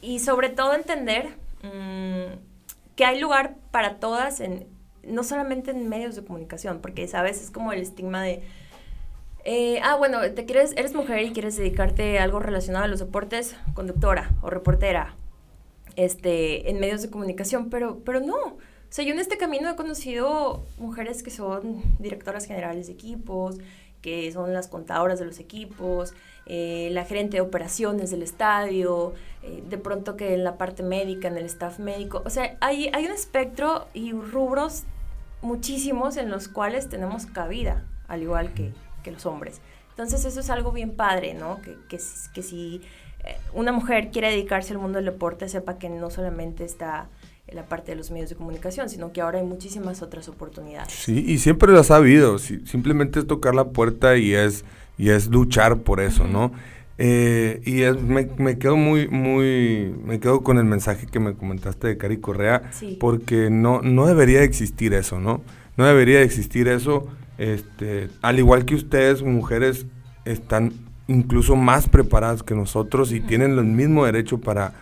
[0.00, 1.28] Y sobre todo entender
[1.62, 2.38] mm,
[2.96, 4.66] que hay lugar para todas, en,
[5.02, 8.42] no solamente en medios de comunicación, porque sabes, es como el estigma de...
[9.44, 13.00] Eh, ah, bueno, te quieres, eres mujer y quieres dedicarte a algo relacionado a los
[13.00, 15.16] deportes, conductora o reportera,
[15.96, 18.36] este, en medios de comunicación, pero, pero no.
[18.36, 23.58] O sea, yo en este camino he conocido mujeres que son directoras generales de equipos,
[24.02, 26.14] que son las contadoras de los equipos,
[26.46, 31.28] eh, la gerente de operaciones del estadio, eh, de pronto que en la parte médica,
[31.28, 32.22] en el staff médico.
[32.24, 34.84] O sea, hay, hay un espectro y rubros
[35.42, 38.72] muchísimos en los cuales tenemos cabida, al igual que,
[39.02, 39.60] que los hombres.
[39.90, 41.60] Entonces eso es algo bien padre, ¿no?
[41.62, 41.98] Que, que,
[42.34, 42.80] que si
[43.24, 47.08] eh, una mujer quiere dedicarse al mundo del deporte, sepa que no solamente está
[47.52, 50.92] la parte de los medios de comunicación, sino que ahora hay muchísimas otras oportunidades.
[50.92, 54.64] Sí, y siempre las ha habido, simplemente es tocar la puerta y es,
[54.98, 56.52] y es luchar por eso, ¿no?
[57.02, 61.88] Eh, y me, me, quedo muy, muy, me quedo con el mensaje que me comentaste
[61.88, 65.40] de Cari Correa, porque no, no debería existir eso, ¿no?
[65.76, 67.08] No debería existir eso,
[67.40, 69.86] este, al igual que ustedes, mujeres,
[70.26, 70.74] están
[71.08, 74.74] incluso más preparadas que nosotros y tienen el mismo derecho para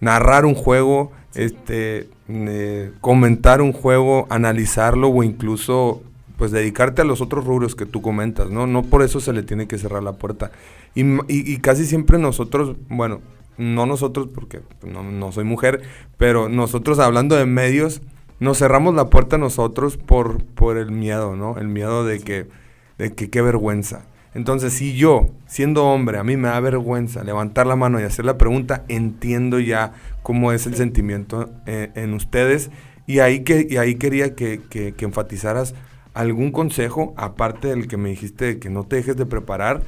[0.00, 6.02] narrar un juego, este, eh, comentar un juego, analizarlo o incluso
[6.38, 8.66] pues dedicarte a los otros rubros que tú comentas, ¿no?
[8.66, 10.52] No por eso se le tiene que cerrar la puerta.
[10.94, 13.20] Y, y, casi siempre nosotros, bueno,
[13.58, 15.82] no nosotros porque no, no, soy mujer,
[16.16, 18.00] pero nosotros hablando de medios,
[18.40, 21.58] nos cerramos la puerta nosotros por, por el miedo, ¿no?
[21.58, 22.46] El miedo de que,
[22.98, 24.06] de que qué vergüenza.
[24.34, 28.26] Entonces, si yo, siendo hombre, a mí me da vergüenza levantar la mano y hacer
[28.26, 32.70] la pregunta, entiendo ya cómo es el sentimiento eh, en ustedes.
[33.06, 35.74] Y ahí, que, y ahí quería que, que, que enfatizaras
[36.12, 39.82] algún consejo, aparte del que me dijiste que no te dejes de preparar,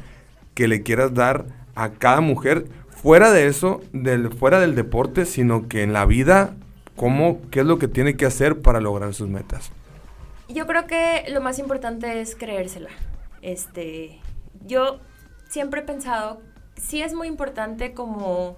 [0.54, 5.68] que le quieras dar a cada mujer, fuera de eso, del, fuera del deporte, sino
[5.68, 6.54] que en la vida,
[6.98, 9.70] cómo, qué es lo que tiene que hacer para lograr sus metas.
[10.48, 12.90] Yo creo que lo más importante es creérsela.
[13.40, 14.20] Este,
[14.66, 14.98] yo
[15.48, 16.42] siempre he pensado,
[16.76, 18.56] sí es muy importante como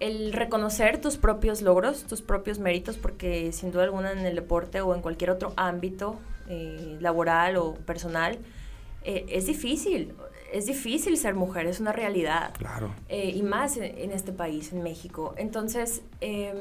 [0.00, 4.80] el reconocer tus propios logros, tus propios méritos, porque sin duda alguna en el deporte
[4.80, 8.38] o en cualquier otro ámbito eh, laboral o personal,
[9.02, 10.14] eh, es difícil.
[10.52, 12.54] Es difícil ser mujer, es una realidad.
[12.56, 12.94] Claro.
[13.08, 15.34] Eh, y más en, este país, en México.
[15.36, 16.56] Entonces, em,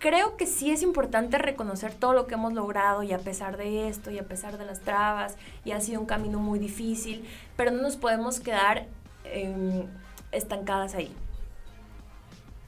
[0.00, 3.88] creo que sí es importante reconocer todo lo que hemos logrado y a pesar de
[3.88, 7.70] esto y a pesar de las trabas, y ha sido un camino muy difícil, pero
[7.70, 8.86] no nos podemos quedar
[9.24, 9.86] em,
[10.32, 11.14] estancadas ahí.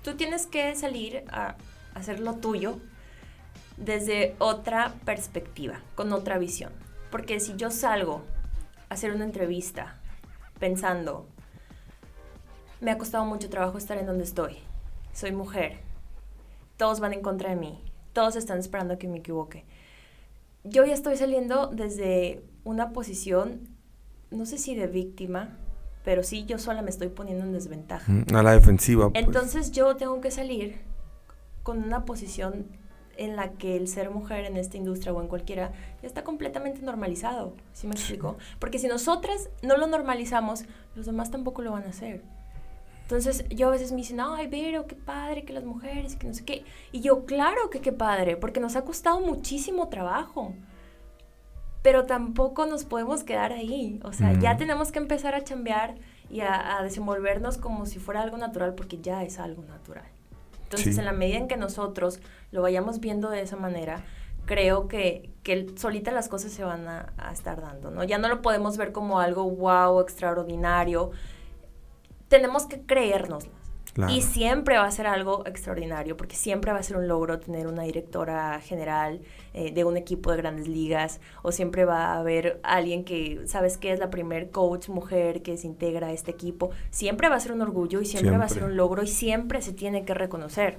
[0.04, 1.56] Tú tienes que salir a
[1.94, 2.78] hacer lo tuyo,
[3.78, 6.70] desde otra perspectiva, con otra visión.
[7.10, 8.22] Porque si yo salgo
[8.90, 9.96] a hacer una entrevista
[10.60, 11.26] pensando,
[12.80, 14.58] me ha costado mucho trabajo estar en donde estoy,
[15.14, 15.80] soy mujer,
[16.82, 17.80] todos van en contra de mí,
[18.12, 19.64] todos están esperando que me equivoque.
[20.64, 23.68] Yo ya estoy saliendo desde una posición,
[24.32, 25.58] no sé si de víctima,
[26.04, 28.12] pero sí yo sola me estoy poniendo en desventaja.
[28.34, 29.10] A la defensiva.
[29.10, 29.24] Pues.
[29.24, 30.80] Entonces yo tengo que salir
[31.62, 32.66] con una posición
[33.16, 35.70] en la que el ser mujer en esta industria o en cualquiera
[36.02, 38.38] ya está completamente normalizado, ¿sí me explico?
[38.58, 40.64] Porque si nosotras no lo normalizamos,
[40.96, 42.24] los demás tampoco lo van a hacer.
[43.12, 46.32] Entonces yo a veces me dicen, ay, pero qué padre que las mujeres, que no
[46.32, 46.64] sé qué.
[46.92, 50.54] Y yo, claro que qué padre, porque nos ha costado muchísimo trabajo.
[51.82, 54.00] Pero tampoco nos podemos quedar ahí.
[54.02, 55.96] O sea, ya tenemos que empezar a chambear
[56.30, 60.06] y a desenvolvernos como si fuera algo natural, porque ya es algo natural.
[60.62, 62.18] Entonces, en la medida en que nosotros
[62.50, 64.02] lo vayamos viendo de esa manera,
[64.46, 68.04] creo que, que solita las cosas se van a, estar dando, ¿no?
[68.04, 71.10] Ya no lo podemos ver como algo wow, extraordinario.
[72.32, 73.52] Tenemos que creérnoslas.
[74.08, 77.66] Y siempre va a ser algo extraordinario, porque siempre va a ser un logro tener
[77.66, 79.20] una directora general
[79.52, 83.76] eh, de un equipo de grandes ligas, o siempre va a haber alguien que, ¿sabes
[83.76, 86.70] que es la primer coach mujer que se integra a este equipo?
[86.88, 89.60] Siempre va a ser un orgullo y siempre, va a ser un logro y siempre
[89.60, 90.78] se tiene que reconocer.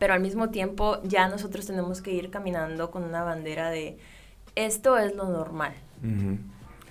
[0.00, 3.96] Pero al mismo tiempo ya nosotros tenemos que ir caminando con una bandera de
[4.56, 5.74] esto es lo normal.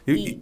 [0.07, 0.39] y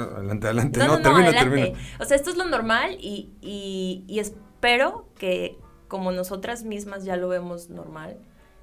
[0.00, 0.78] Adelante, adelante.
[0.80, 1.74] No, no, adelante.
[2.00, 5.56] O sea, esto es lo normal y, y, espero que
[5.88, 8.18] como nosotras mismas ya lo vemos normal,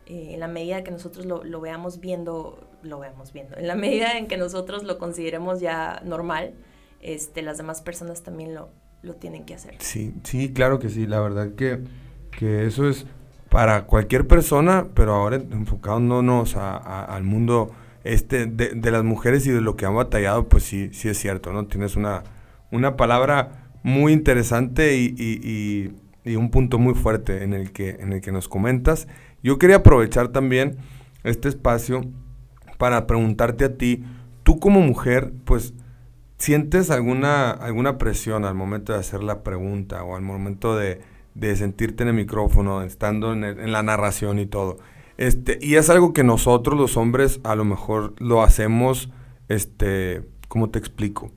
[0.06, 3.76] eh, en la medida que nosotros lo, lo, veamos viendo, lo veamos viendo, en la
[3.76, 6.54] medida en que nosotros lo consideremos ya normal,
[7.02, 8.70] este, las demás personas también lo,
[9.02, 9.76] lo tienen que hacer.
[9.80, 11.08] Sí, sí, claro que sí.
[11.08, 11.82] La verdad que,
[12.32, 13.06] que eso es
[13.50, 17.72] para cualquier persona, pero ahora enfocándonos a, al mundo
[18.06, 21.52] este, de, las mujeres y de lo que han batallado, pues sí, sí es cierto,
[21.52, 21.66] ¿no?
[21.66, 22.24] Tienes una,
[22.72, 25.92] una palabra muy interesante y,
[26.38, 29.08] un punto muy fuerte en el, que, en el que nos comentas.
[29.44, 30.78] Yo quería aprovechar también
[31.24, 32.02] este espacio
[32.78, 34.04] para preguntarte a ti,
[34.44, 35.74] tú como mujer, pues,
[36.38, 41.02] ¿sientes alguna, alguna presión al momento de hacer la pregunta o al momento de,
[41.56, 44.78] sentirte en el micrófono, estando en, en la narración y todo?
[45.18, 49.10] Este, y es algo que nosotros los hombres a lo mejor lo hacemos,
[49.48, 51.32] este, ¿cómo te explico?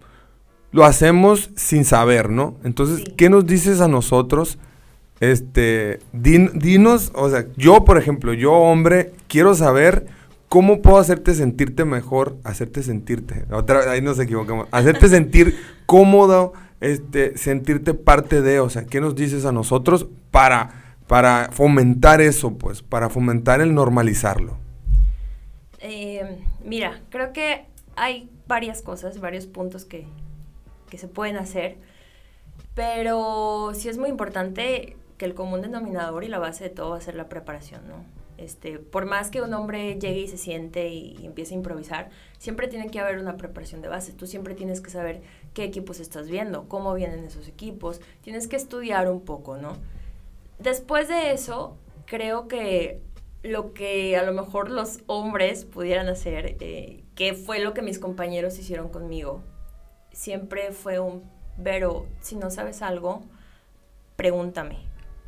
[0.72, 2.56] Lo hacemos sin saber, ¿no?
[2.64, 4.58] Entonces, ¿qué nos dices a nosotros?
[5.20, 10.06] Este, dinos, o sea, yo, por ejemplo, yo hombre, quiero saber
[10.48, 17.36] cómo puedo hacerte sentirte mejor, hacerte sentirte, otra, ahí nos equivocamos, hacerte sentir cómodo, este,
[17.36, 22.82] sentirte parte de, o sea, ¿qué nos dices a nosotros para para fomentar eso, pues,
[22.82, 24.58] para fomentar el normalizarlo?
[25.80, 27.64] Eh, mira, creo que
[27.96, 30.06] hay varias cosas, varios puntos que,
[30.90, 31.78] que se pueden hacer,
[32.74, 36.98] pero sí es muy importante que el común denominador y la base de todo va
[36.98, 38.04] a ser la preparación, ¿no?
[38.36, 42.10] Este, por más que un hombre llegue y se siente y, y, empiece a improvisar,
[42.38, 44.12] siempre tiene que haber una preparación de base.
[44.12, 45.22] Tú siempre tienes que saber
[45.54, 49.76] qué equipos estás viendo, cómo vienen esos equipos, tienes que estudiar un poco, ¿no?
[50.58, 53.02] Después de eso, creo que
[53.42, 57.98] lo que a lo mejor los hombres pudieran hacer, eh, que fue lo que mis
[57.98, 59.42] compañeros hicieron conmigo,
[60.12, 61.22] siempre fue un,
[61.62, 63.22] pero si no sabes algo,
[64.16, 64.78] pregúntame.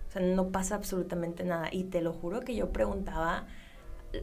[0.09, 1.69] O sea, no pasa absolutamente nada.
[1.71, 3.47] Y te lo juro que yo preguntaba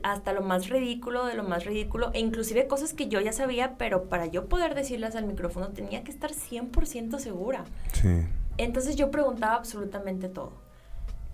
[0.03, 3.78] hasta lo más ridículo de lo más ridículo, e inclusive cosas que yo ya sabía,
[3.78, 7.64] pero para yo poder decirlas al micrófono tenía que estar 100% segura.
[7.93, 8.26] Sí.
[8.58, 10.66] Entonces yo preguntaba absolutamente todo.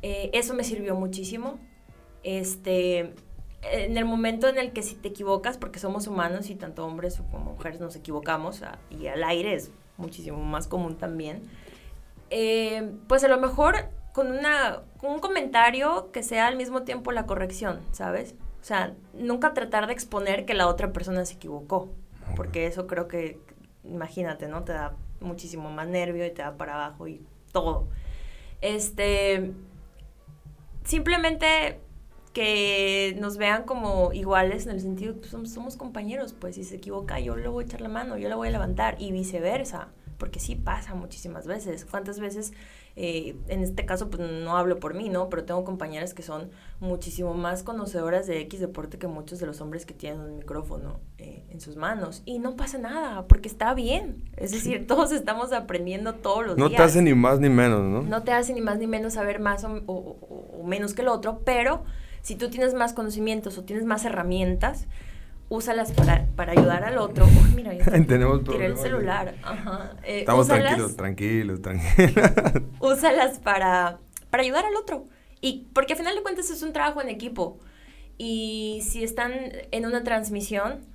[0.03, 1.57] Eh, eso me sirvió muchísimo.
[2.23, 3.15] Este,
[3.63, 7.21] en el momento en el que si te equivocas, porque somos humanos y tanto hombres
[7.31, 11.41] como mujeres nos equivocamos, y al aire es muchísimo más común también,
[12.29, 13.75] eh, pues a lo mejor
[14.11, 18.35] con, una, con un comentario que sea al mismo tiempo la corrección, ¿sabes?
[18.61, 21.89] O sea, nunca tratar de exponer que la otra persona se equivocó,
[22.35, 23.39] porque eso creo que,
[23.83, 24.63] imagínate, ¿no?
[24.63, 27.87] Te da muchísimo más nervio y te da para abajo y todo.
[28.61, 29.53] Este,
[30.85, 31.79] simplemente
[32.33, 36.77] que nos vean como iguales en el sentido que somos, somos compañeros, pues si se
[36.77, 39.89] equivoca yo le voy a echar la mano, yo la voy a levantar y viceversa,
[40.17, 41.85] porque sí pasa muchísimas veces.
[41.85, 42.53] ¿Cuántas veces
[42.95, 45.29] eh, en este caso, pues no hablo por mí, ¿no?
[45.29, 49.61] Pero tengo compañeras que son muchísimo más conocedoras de X deporte que muchos de los
[49.61, 52.21] hombres que tienen un micrófono eh, en sus manos.
[52.25, 54.23] Y no pasa nada, porque está bien.
[54.37, 56.69] Es decir, todos estamos aprendiendo todos los días.
[56.69, 58.03] No te hace ni más ni menos, ¿no?
[58.03, 61.41] No te hace ni más ni menos saber más o, o menos que el otro,
[61.43, 61.83] pero
[62.21, 64.87] si tú tienes más conocimientos o tienes más herramientas,
[65.53, 67.27] úsalas para, para ayudar al otro.
[67.55, 69.35] mira, yo Tenemos tiré el celular.
[69.43, 69.91] Ajá.
[70.03, 72.31] Eh, Estamos tranquilos, tranquilos, tranquilos.
[72.79, 73.99] úsalas para,
[74.31, 75.05] para ayudar al otro.
[75.41, 77.59] Y porque al final de cuentas es un trabajo en equipo.
[78.17, 79.33] Y si están
[79.71, 80.85] en una transmisión,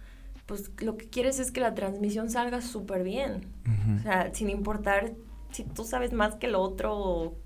[0.46, 3.46] pues lo que quieres es que la transmisión salga súper bien.
[3.98, 5.12] O sea, sin importar
[5.52, 7.36] si tú sabes más que el otro,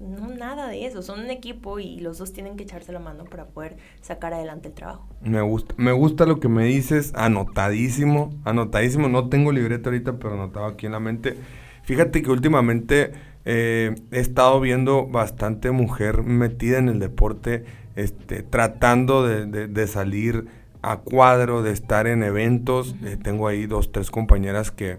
[0.00, 1.02] no, nada de eso.
[1.02, 4.68] Son un equipo y los dos tienen que echarse la mano para poder sacar adelante
[4.68, 5.08] el trabajo.
[5.20, 9.08] Me gusta, me gusta lo que me dices, anotadísimo, anotadísimo.
[9.08, 11.36] No tengo libreta ahorita, pero anotado aquí en la mente.
[11.82, 13.12] Fíjate que últimamente
[13.44, 17.64] eh, he estado viendo bastante mujer metida en el deporte,
[17.96, 20.46] este, tratando de, salir
[20.82, 22.94] a cuadro, de estar en eventos.
[23.04, 24.98] Eh, tengo ahí dos, tres compañeras que,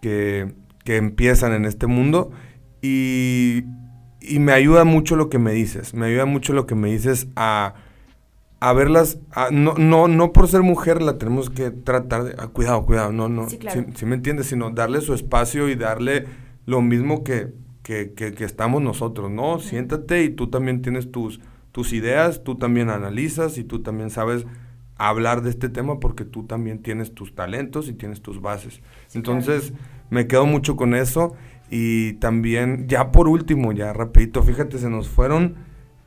[0.00, 0.54] que
[0.86, 2.30] que empiezan en este mundo
[2.80, 3.64] y,
[4.38, 7.74] me ayuda mucho lo que me dices, me ayuda mucho lo que me dices a,
[8.60, 9.18] a verlas,
[9.50, 13.28] no, no, no por ser mujer la tenemos que tratar de, ah, cuidado, cuidado, no,
[13.28, 13.58] no, sí,
[14.06, 16.26] me entiendes, sino darle su espacio y darle
[16.66, 17.52] lo mismo que,
[17.82, 19.60] que, estamos nosotros, ¿no?
[19.60, 24.44] Siéntate y tú también tienes tus, tus ideas, tú también analizas y tú también sabes
[24.96, 28.80] hablar de este tema porque tú también tienes tus talentos y tienes tus bases.
[29.14, 29.72] Entonces,
[30.10, 31.34] me quedo mucho con eso.
[31.70, 35.56] Y también, ya por último, ya rapidito, fíjate, se nos fueron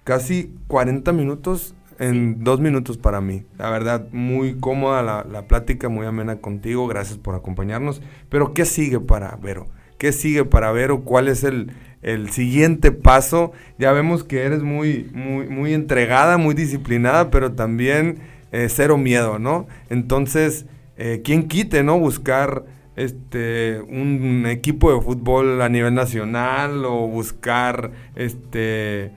[0.04, 3.44] casi 40 minutos en dos minutos para mí.
[3.58, 6.88] La verdad, muy cómoda la, la, plática, muy amena contigo.
[6.88, 8.02] Gracias por acompañarnos.
[8.30, 9.68] Pero, ¿qué sigue para Vero?
[9.98, 11.02] ¿Qué sigue para Vero?
[11.02, 13.52] ¿Cuál es el, el siguiente paso?
[13.78, 18.20] Ya vemos que eres muy, muy, muy entregada, muy disciplinada, pero también
[18.54, 19.68] eh, cero miedo, ¿no?
[19.90, 20.66] Entonces,
[20.98, 22.00] eh, ¿quién quite, ¿no?
[22.00, 22.64] Buscar
[23.00, 29.12] este un equipo de fútbol a nivel nacional o buscar este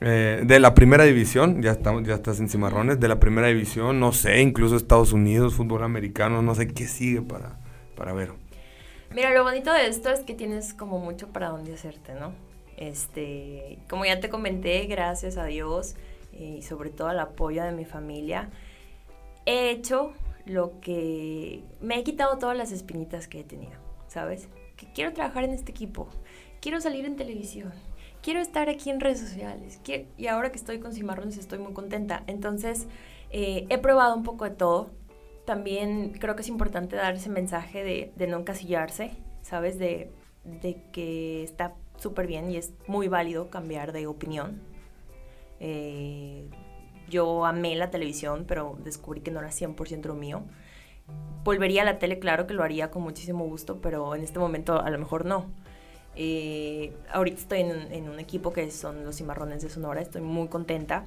[0.00, 3.98] eh, de la primera división, ya estamos, ya estás en Cimarrones, de la primera división,
[3.98, 7.58] no sé, incluso Estados Unidos, fútbol americano, no sé qué sigue para,
[7.96, 8.32] para ver.
[9.14, 12.32] Mira, lo bonito de esto es que tienes como mucho para dónde hacerte, ¿no?
[12.76, 15.96] Este, como ya te comenté, gracias a Dios
[16.30, 18.50] y sobre todo al apoyo de mi familia,
[19.46, 20.12] he hecho
[20.46, 23.78] lo que me he quitado todas las espinitas que he tenido,
[24.08, 24.48] ¿sabes?
[24.76, 26.08] Que quiero trabajar en este equipo,
[26.60, 27.72] quiero salir en televisión,
[28.22, 29.80] quiero estar aquí en redes sociales,
[30.16, 32.22] y ahora que estoy con Cimarrones estoy muy contenta.
[32.26, 32.86] Entonces,
[33.30, 34.90] eh, he probado un poco de todo.
[35.44, 39.78] También creo que es importante dar ese mensaje de, no encasillarse, ¿sabes?
[39.78, 40.10] De,
[40.44, 44.60] de que está súper bien y es muy válido cambiar de opinión.
[45.60, 46.48] Eh,
[47.08, 50.42] yo amé la televisión, pero descubrí que no era 100% lo mío.
[51.44, 54.80] Volvería a la tele, claro que lo haría con muchísimo gusto, pero en este momento
[54.80, 55.46] a lo mejor no.
[56.16, 61.04] Eh, ahorita estoy en, un equipo que son los Cimarrones de Sonora, estoy muy contenta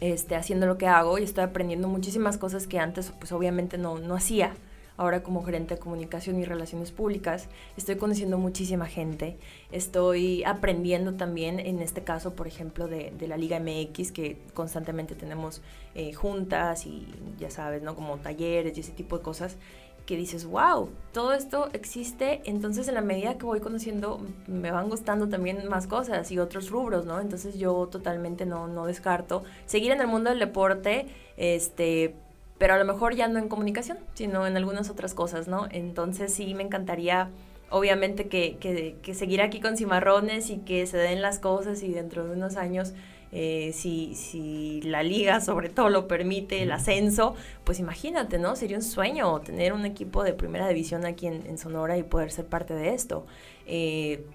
[0.00, 3.98] este, haciendo lo que hago y estoy aprendiendo muchísimas cosas que antes pues obviamente no,
[3.98, 4.52] no hacía
[5.00, 7.48] ahora como gerente de comunicación y relaciones públicas,
[7.78, 9.38] estoy conociendo muchísima gente,
[9.72, 15.62] estoy aprendiendo también, en este caso, por ejemplo, de, la Liga MX, que constantemente tenemos
[15.94, 17.94] eh, juntas y ya sabes, ¿no?
[17.94, 19.56] Como talleres y ese tipo de cosas.
[20.04, 24.88] que dices, wow, todo esto existe, entonces en la medida que voy conociendo me van
[24.88, 27.20] gustando también más cosas y otros rubros, ¿no?
[27.20, 32.16] Entonces yo totalmente no, no descarto seguir en el mundo del deporte, este,
[32.60, 35.66] pero a lo mejor ya no en comunicación, sino en algunas otras cosas, ¿no?
[35.70, 37.30] Entonces sí me encantaría,
[37.70, 41.88] obviamente, que, que, que seguir aquí con Cimarrones y que se den las cosas y
[41.90, 42.92] dentro de unos años
[43.32, 47.34] eh, si, si, la liga sobre todo lo permite, el ascenso,
[47.64, 48.54] pues imagínate, ¿no?
[48.56, 52.44] Sería un sueño tener un equipo de primera división aquí en, Sonora y poder ser
[52.44, 53.24] parte de esto.
[53.64, 54.26] Eh,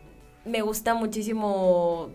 [0.46, 2.10] me gusta muchísimo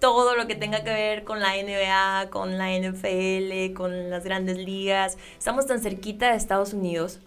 [0.00, 4.58] todo lo que tenga que ver con la NBA, con la NFL, con las grandes
[4.58, 5.18] ligas.
[5.38, 7.20] Estamos tan cerquita de Estados Unidos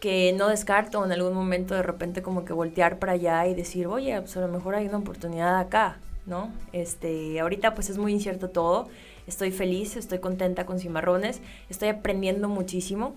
[0.00, 3.86] que no descarto en algún momento de repente como que voltear para allá y decir,
[3.86, 5.98] oye, pues a lo mejor hay una oportunidad acá.
[6.26, 6.52] ¿no?
[6.72, 8.88] Este, ahorita pues es muy incierto todo.
[9.26, 13.14] Estoy feliz, estoy contenta con Cimarrones, estoy aprendiendo muchísimo.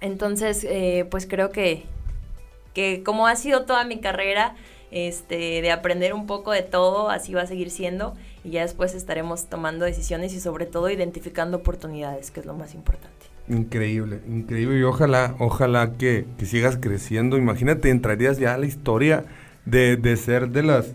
[0.00, 1.84] Entonces, eh, pues creo que,
[2.74, 4.54] que como ha sido toda mi carrera,
[4.90, 8.14] este, de aprender un poco de todo, así va a seguir siendo
[8.44, 12.74] y ya después estaremos tomando decisiones y sobre todo identificando oportunidades, que es lo más
[12.74, 13.14] importante.
[13.48, 17.36] Increíble, increíble y ojalá, ojalá que, que sigas creciendo.
[17.36, 19.24] Imagínate, entrarías ya a la historia
[19.64, 20.94] de, de ser de las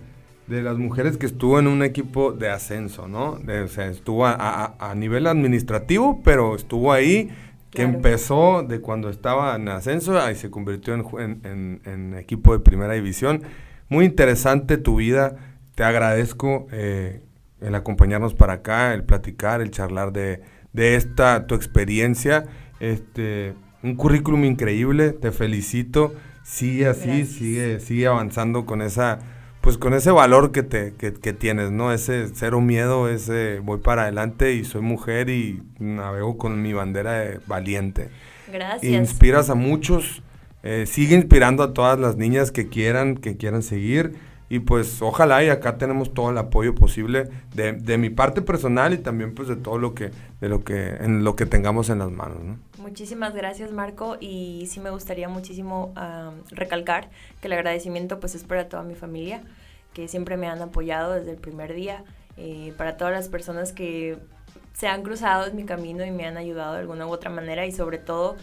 [0.52, 3.40] de las mujeres que estuvo en un equipo de ascenso, ¿no?
[3.40, 7.30] o sea, estuvo a, nivel administrativo, pero estuvo ahí,
[7.70, 13.44] que empezó de cuando estaba en ascenso y se convirtió en, equipo de primera división.
[13.92, 15.36] Muy interesante tu vida,
[15.76, 17.20] te agradezco eh,
[17.60, 22.46] el acompañarnos para acá, el platicar, el charlar de, de esta, tu experiencia,
[22.80, 29.20] este, un currículum increíble, te felicito, sigue así, sigue, sigue avanzando con esa
[29.60, 31.92] pues con ese valor que, te, que, tienes, ¿no?
[31.92, 37.20] Ese cero miedo, ese voy para adelante y soy mujer y navego con mi bandera
[37.20, 38.10] de valiente.
[38.52, 38.92] Gracias.
[38.92, 40.24] Inspiras a muchos,
[40.64, 44.16] eh, sigue inspirando a todas las niñas que quieran, que quieran seguir.
[44.50, 48.92] Y pues ojalá y acá tenemos todo el apoyo posible de, de, mi parte personal
[48.92, 52.00] y también pues de todo lo que, de lo que, en lo que tengamos en
[52.00, 52.58] las manos, ¿no?
[52.78, 54.18] Muchísimas gracias Marco.
[54.20, 55.94] Y sí me gustaría muchísimo
[56.52, 57.10] recalcar
[57.40, 59.42] que el agradecimiento pues es para toda mi familia
[59.94, 62.04] que siempre me han apoyado desde el primer día,
[62.38, 64.18] eh, para todas las personas que
[64.74, 67.66] se han cruzado en mi camino y me han ayudado de alguna u otra manera.
[67.66, 68.38] Y sobre todo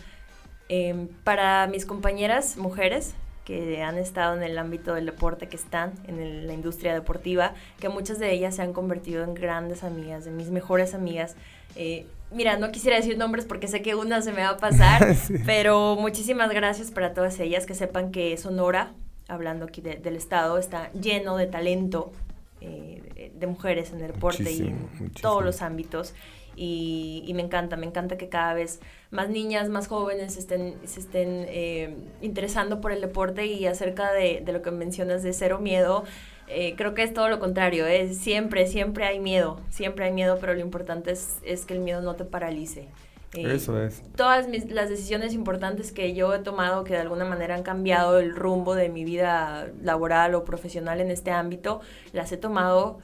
[0.68, 3.14] em, para mis compañeras mujeres
[3.44, 7.88] que han estado en el ámbito del deporte, que están en la industria deportiva, que
[7.88, 11.34] muchas de ellas se han convertido en grandes amigas, de mis mejores amigas.
[11.74, 15.16] Eh, Mira, no quisiera decir nombres porque sé que una se me va a pasar,
[15.46, 18.92] pero muchísimas gracias para todas ellas que sepan que Sonora,
[19.28, 22.12] hablando aquí del estado, está lleno de talento
[22.60, 26.14] eh, de mujeres en el deporte y en todos los ámbitos.
[26.60, 28.80] Y, me encanta, me encanta que cada vez
[29.10, 34.42] más niñas, más jóvenes estén, se estén eh, interesando por el deporte y acerca de,
[34.44, 36.04] de lo que mencionas de cero miedo.
[36.50, 40.38] Eh, creo que es todo lo contrario, es siempre, siempre hay miedo, siempre hay miedo,
[40.40, 42.88] pero lo importante es, es que el miedo no te paralice.
[43.34, 44.02] Eh, Eso es.
[44.16, 48.18] Todas mis, las decisiones importantes que yo he tomado que de alguna manera han cambiado
[48.18, 51.82] el rumbo de mi vida laboral o profesional en este ámbito,
[52.12, 52.98] las he tomado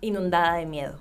[0.00, 0.98] inundada de miedo.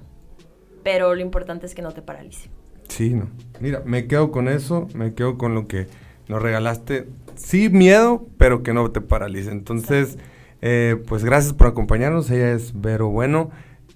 [0.84, 2.49] Pero lo importante es que no te paralice.
[2.88, 3.29] Sí, no.
[3.59, 5.88] Mira, me quedo con eso, me quedo con lo que
[6.27, 7.07] nos regalaste.
[7.36, 9.51] Sí, miedo, pero que no te paralice.
[9.51, 10.17] Entonces...
[10.61, 12.29] Eh, pues gracias por acompañarnos.
[12.29, 13.49] Ella es Vero Bueno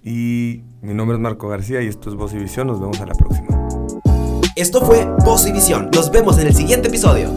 [0.03, 2.67] y mi nombre es Marco García y esto es Voz y Visión.
[2.67, 3.47] Nos vemos a la próxima.
[4.55, 5.89] Esto fue Voz y Visión.
[5.93, 7.29] Nos vemos en el siguiente episodio.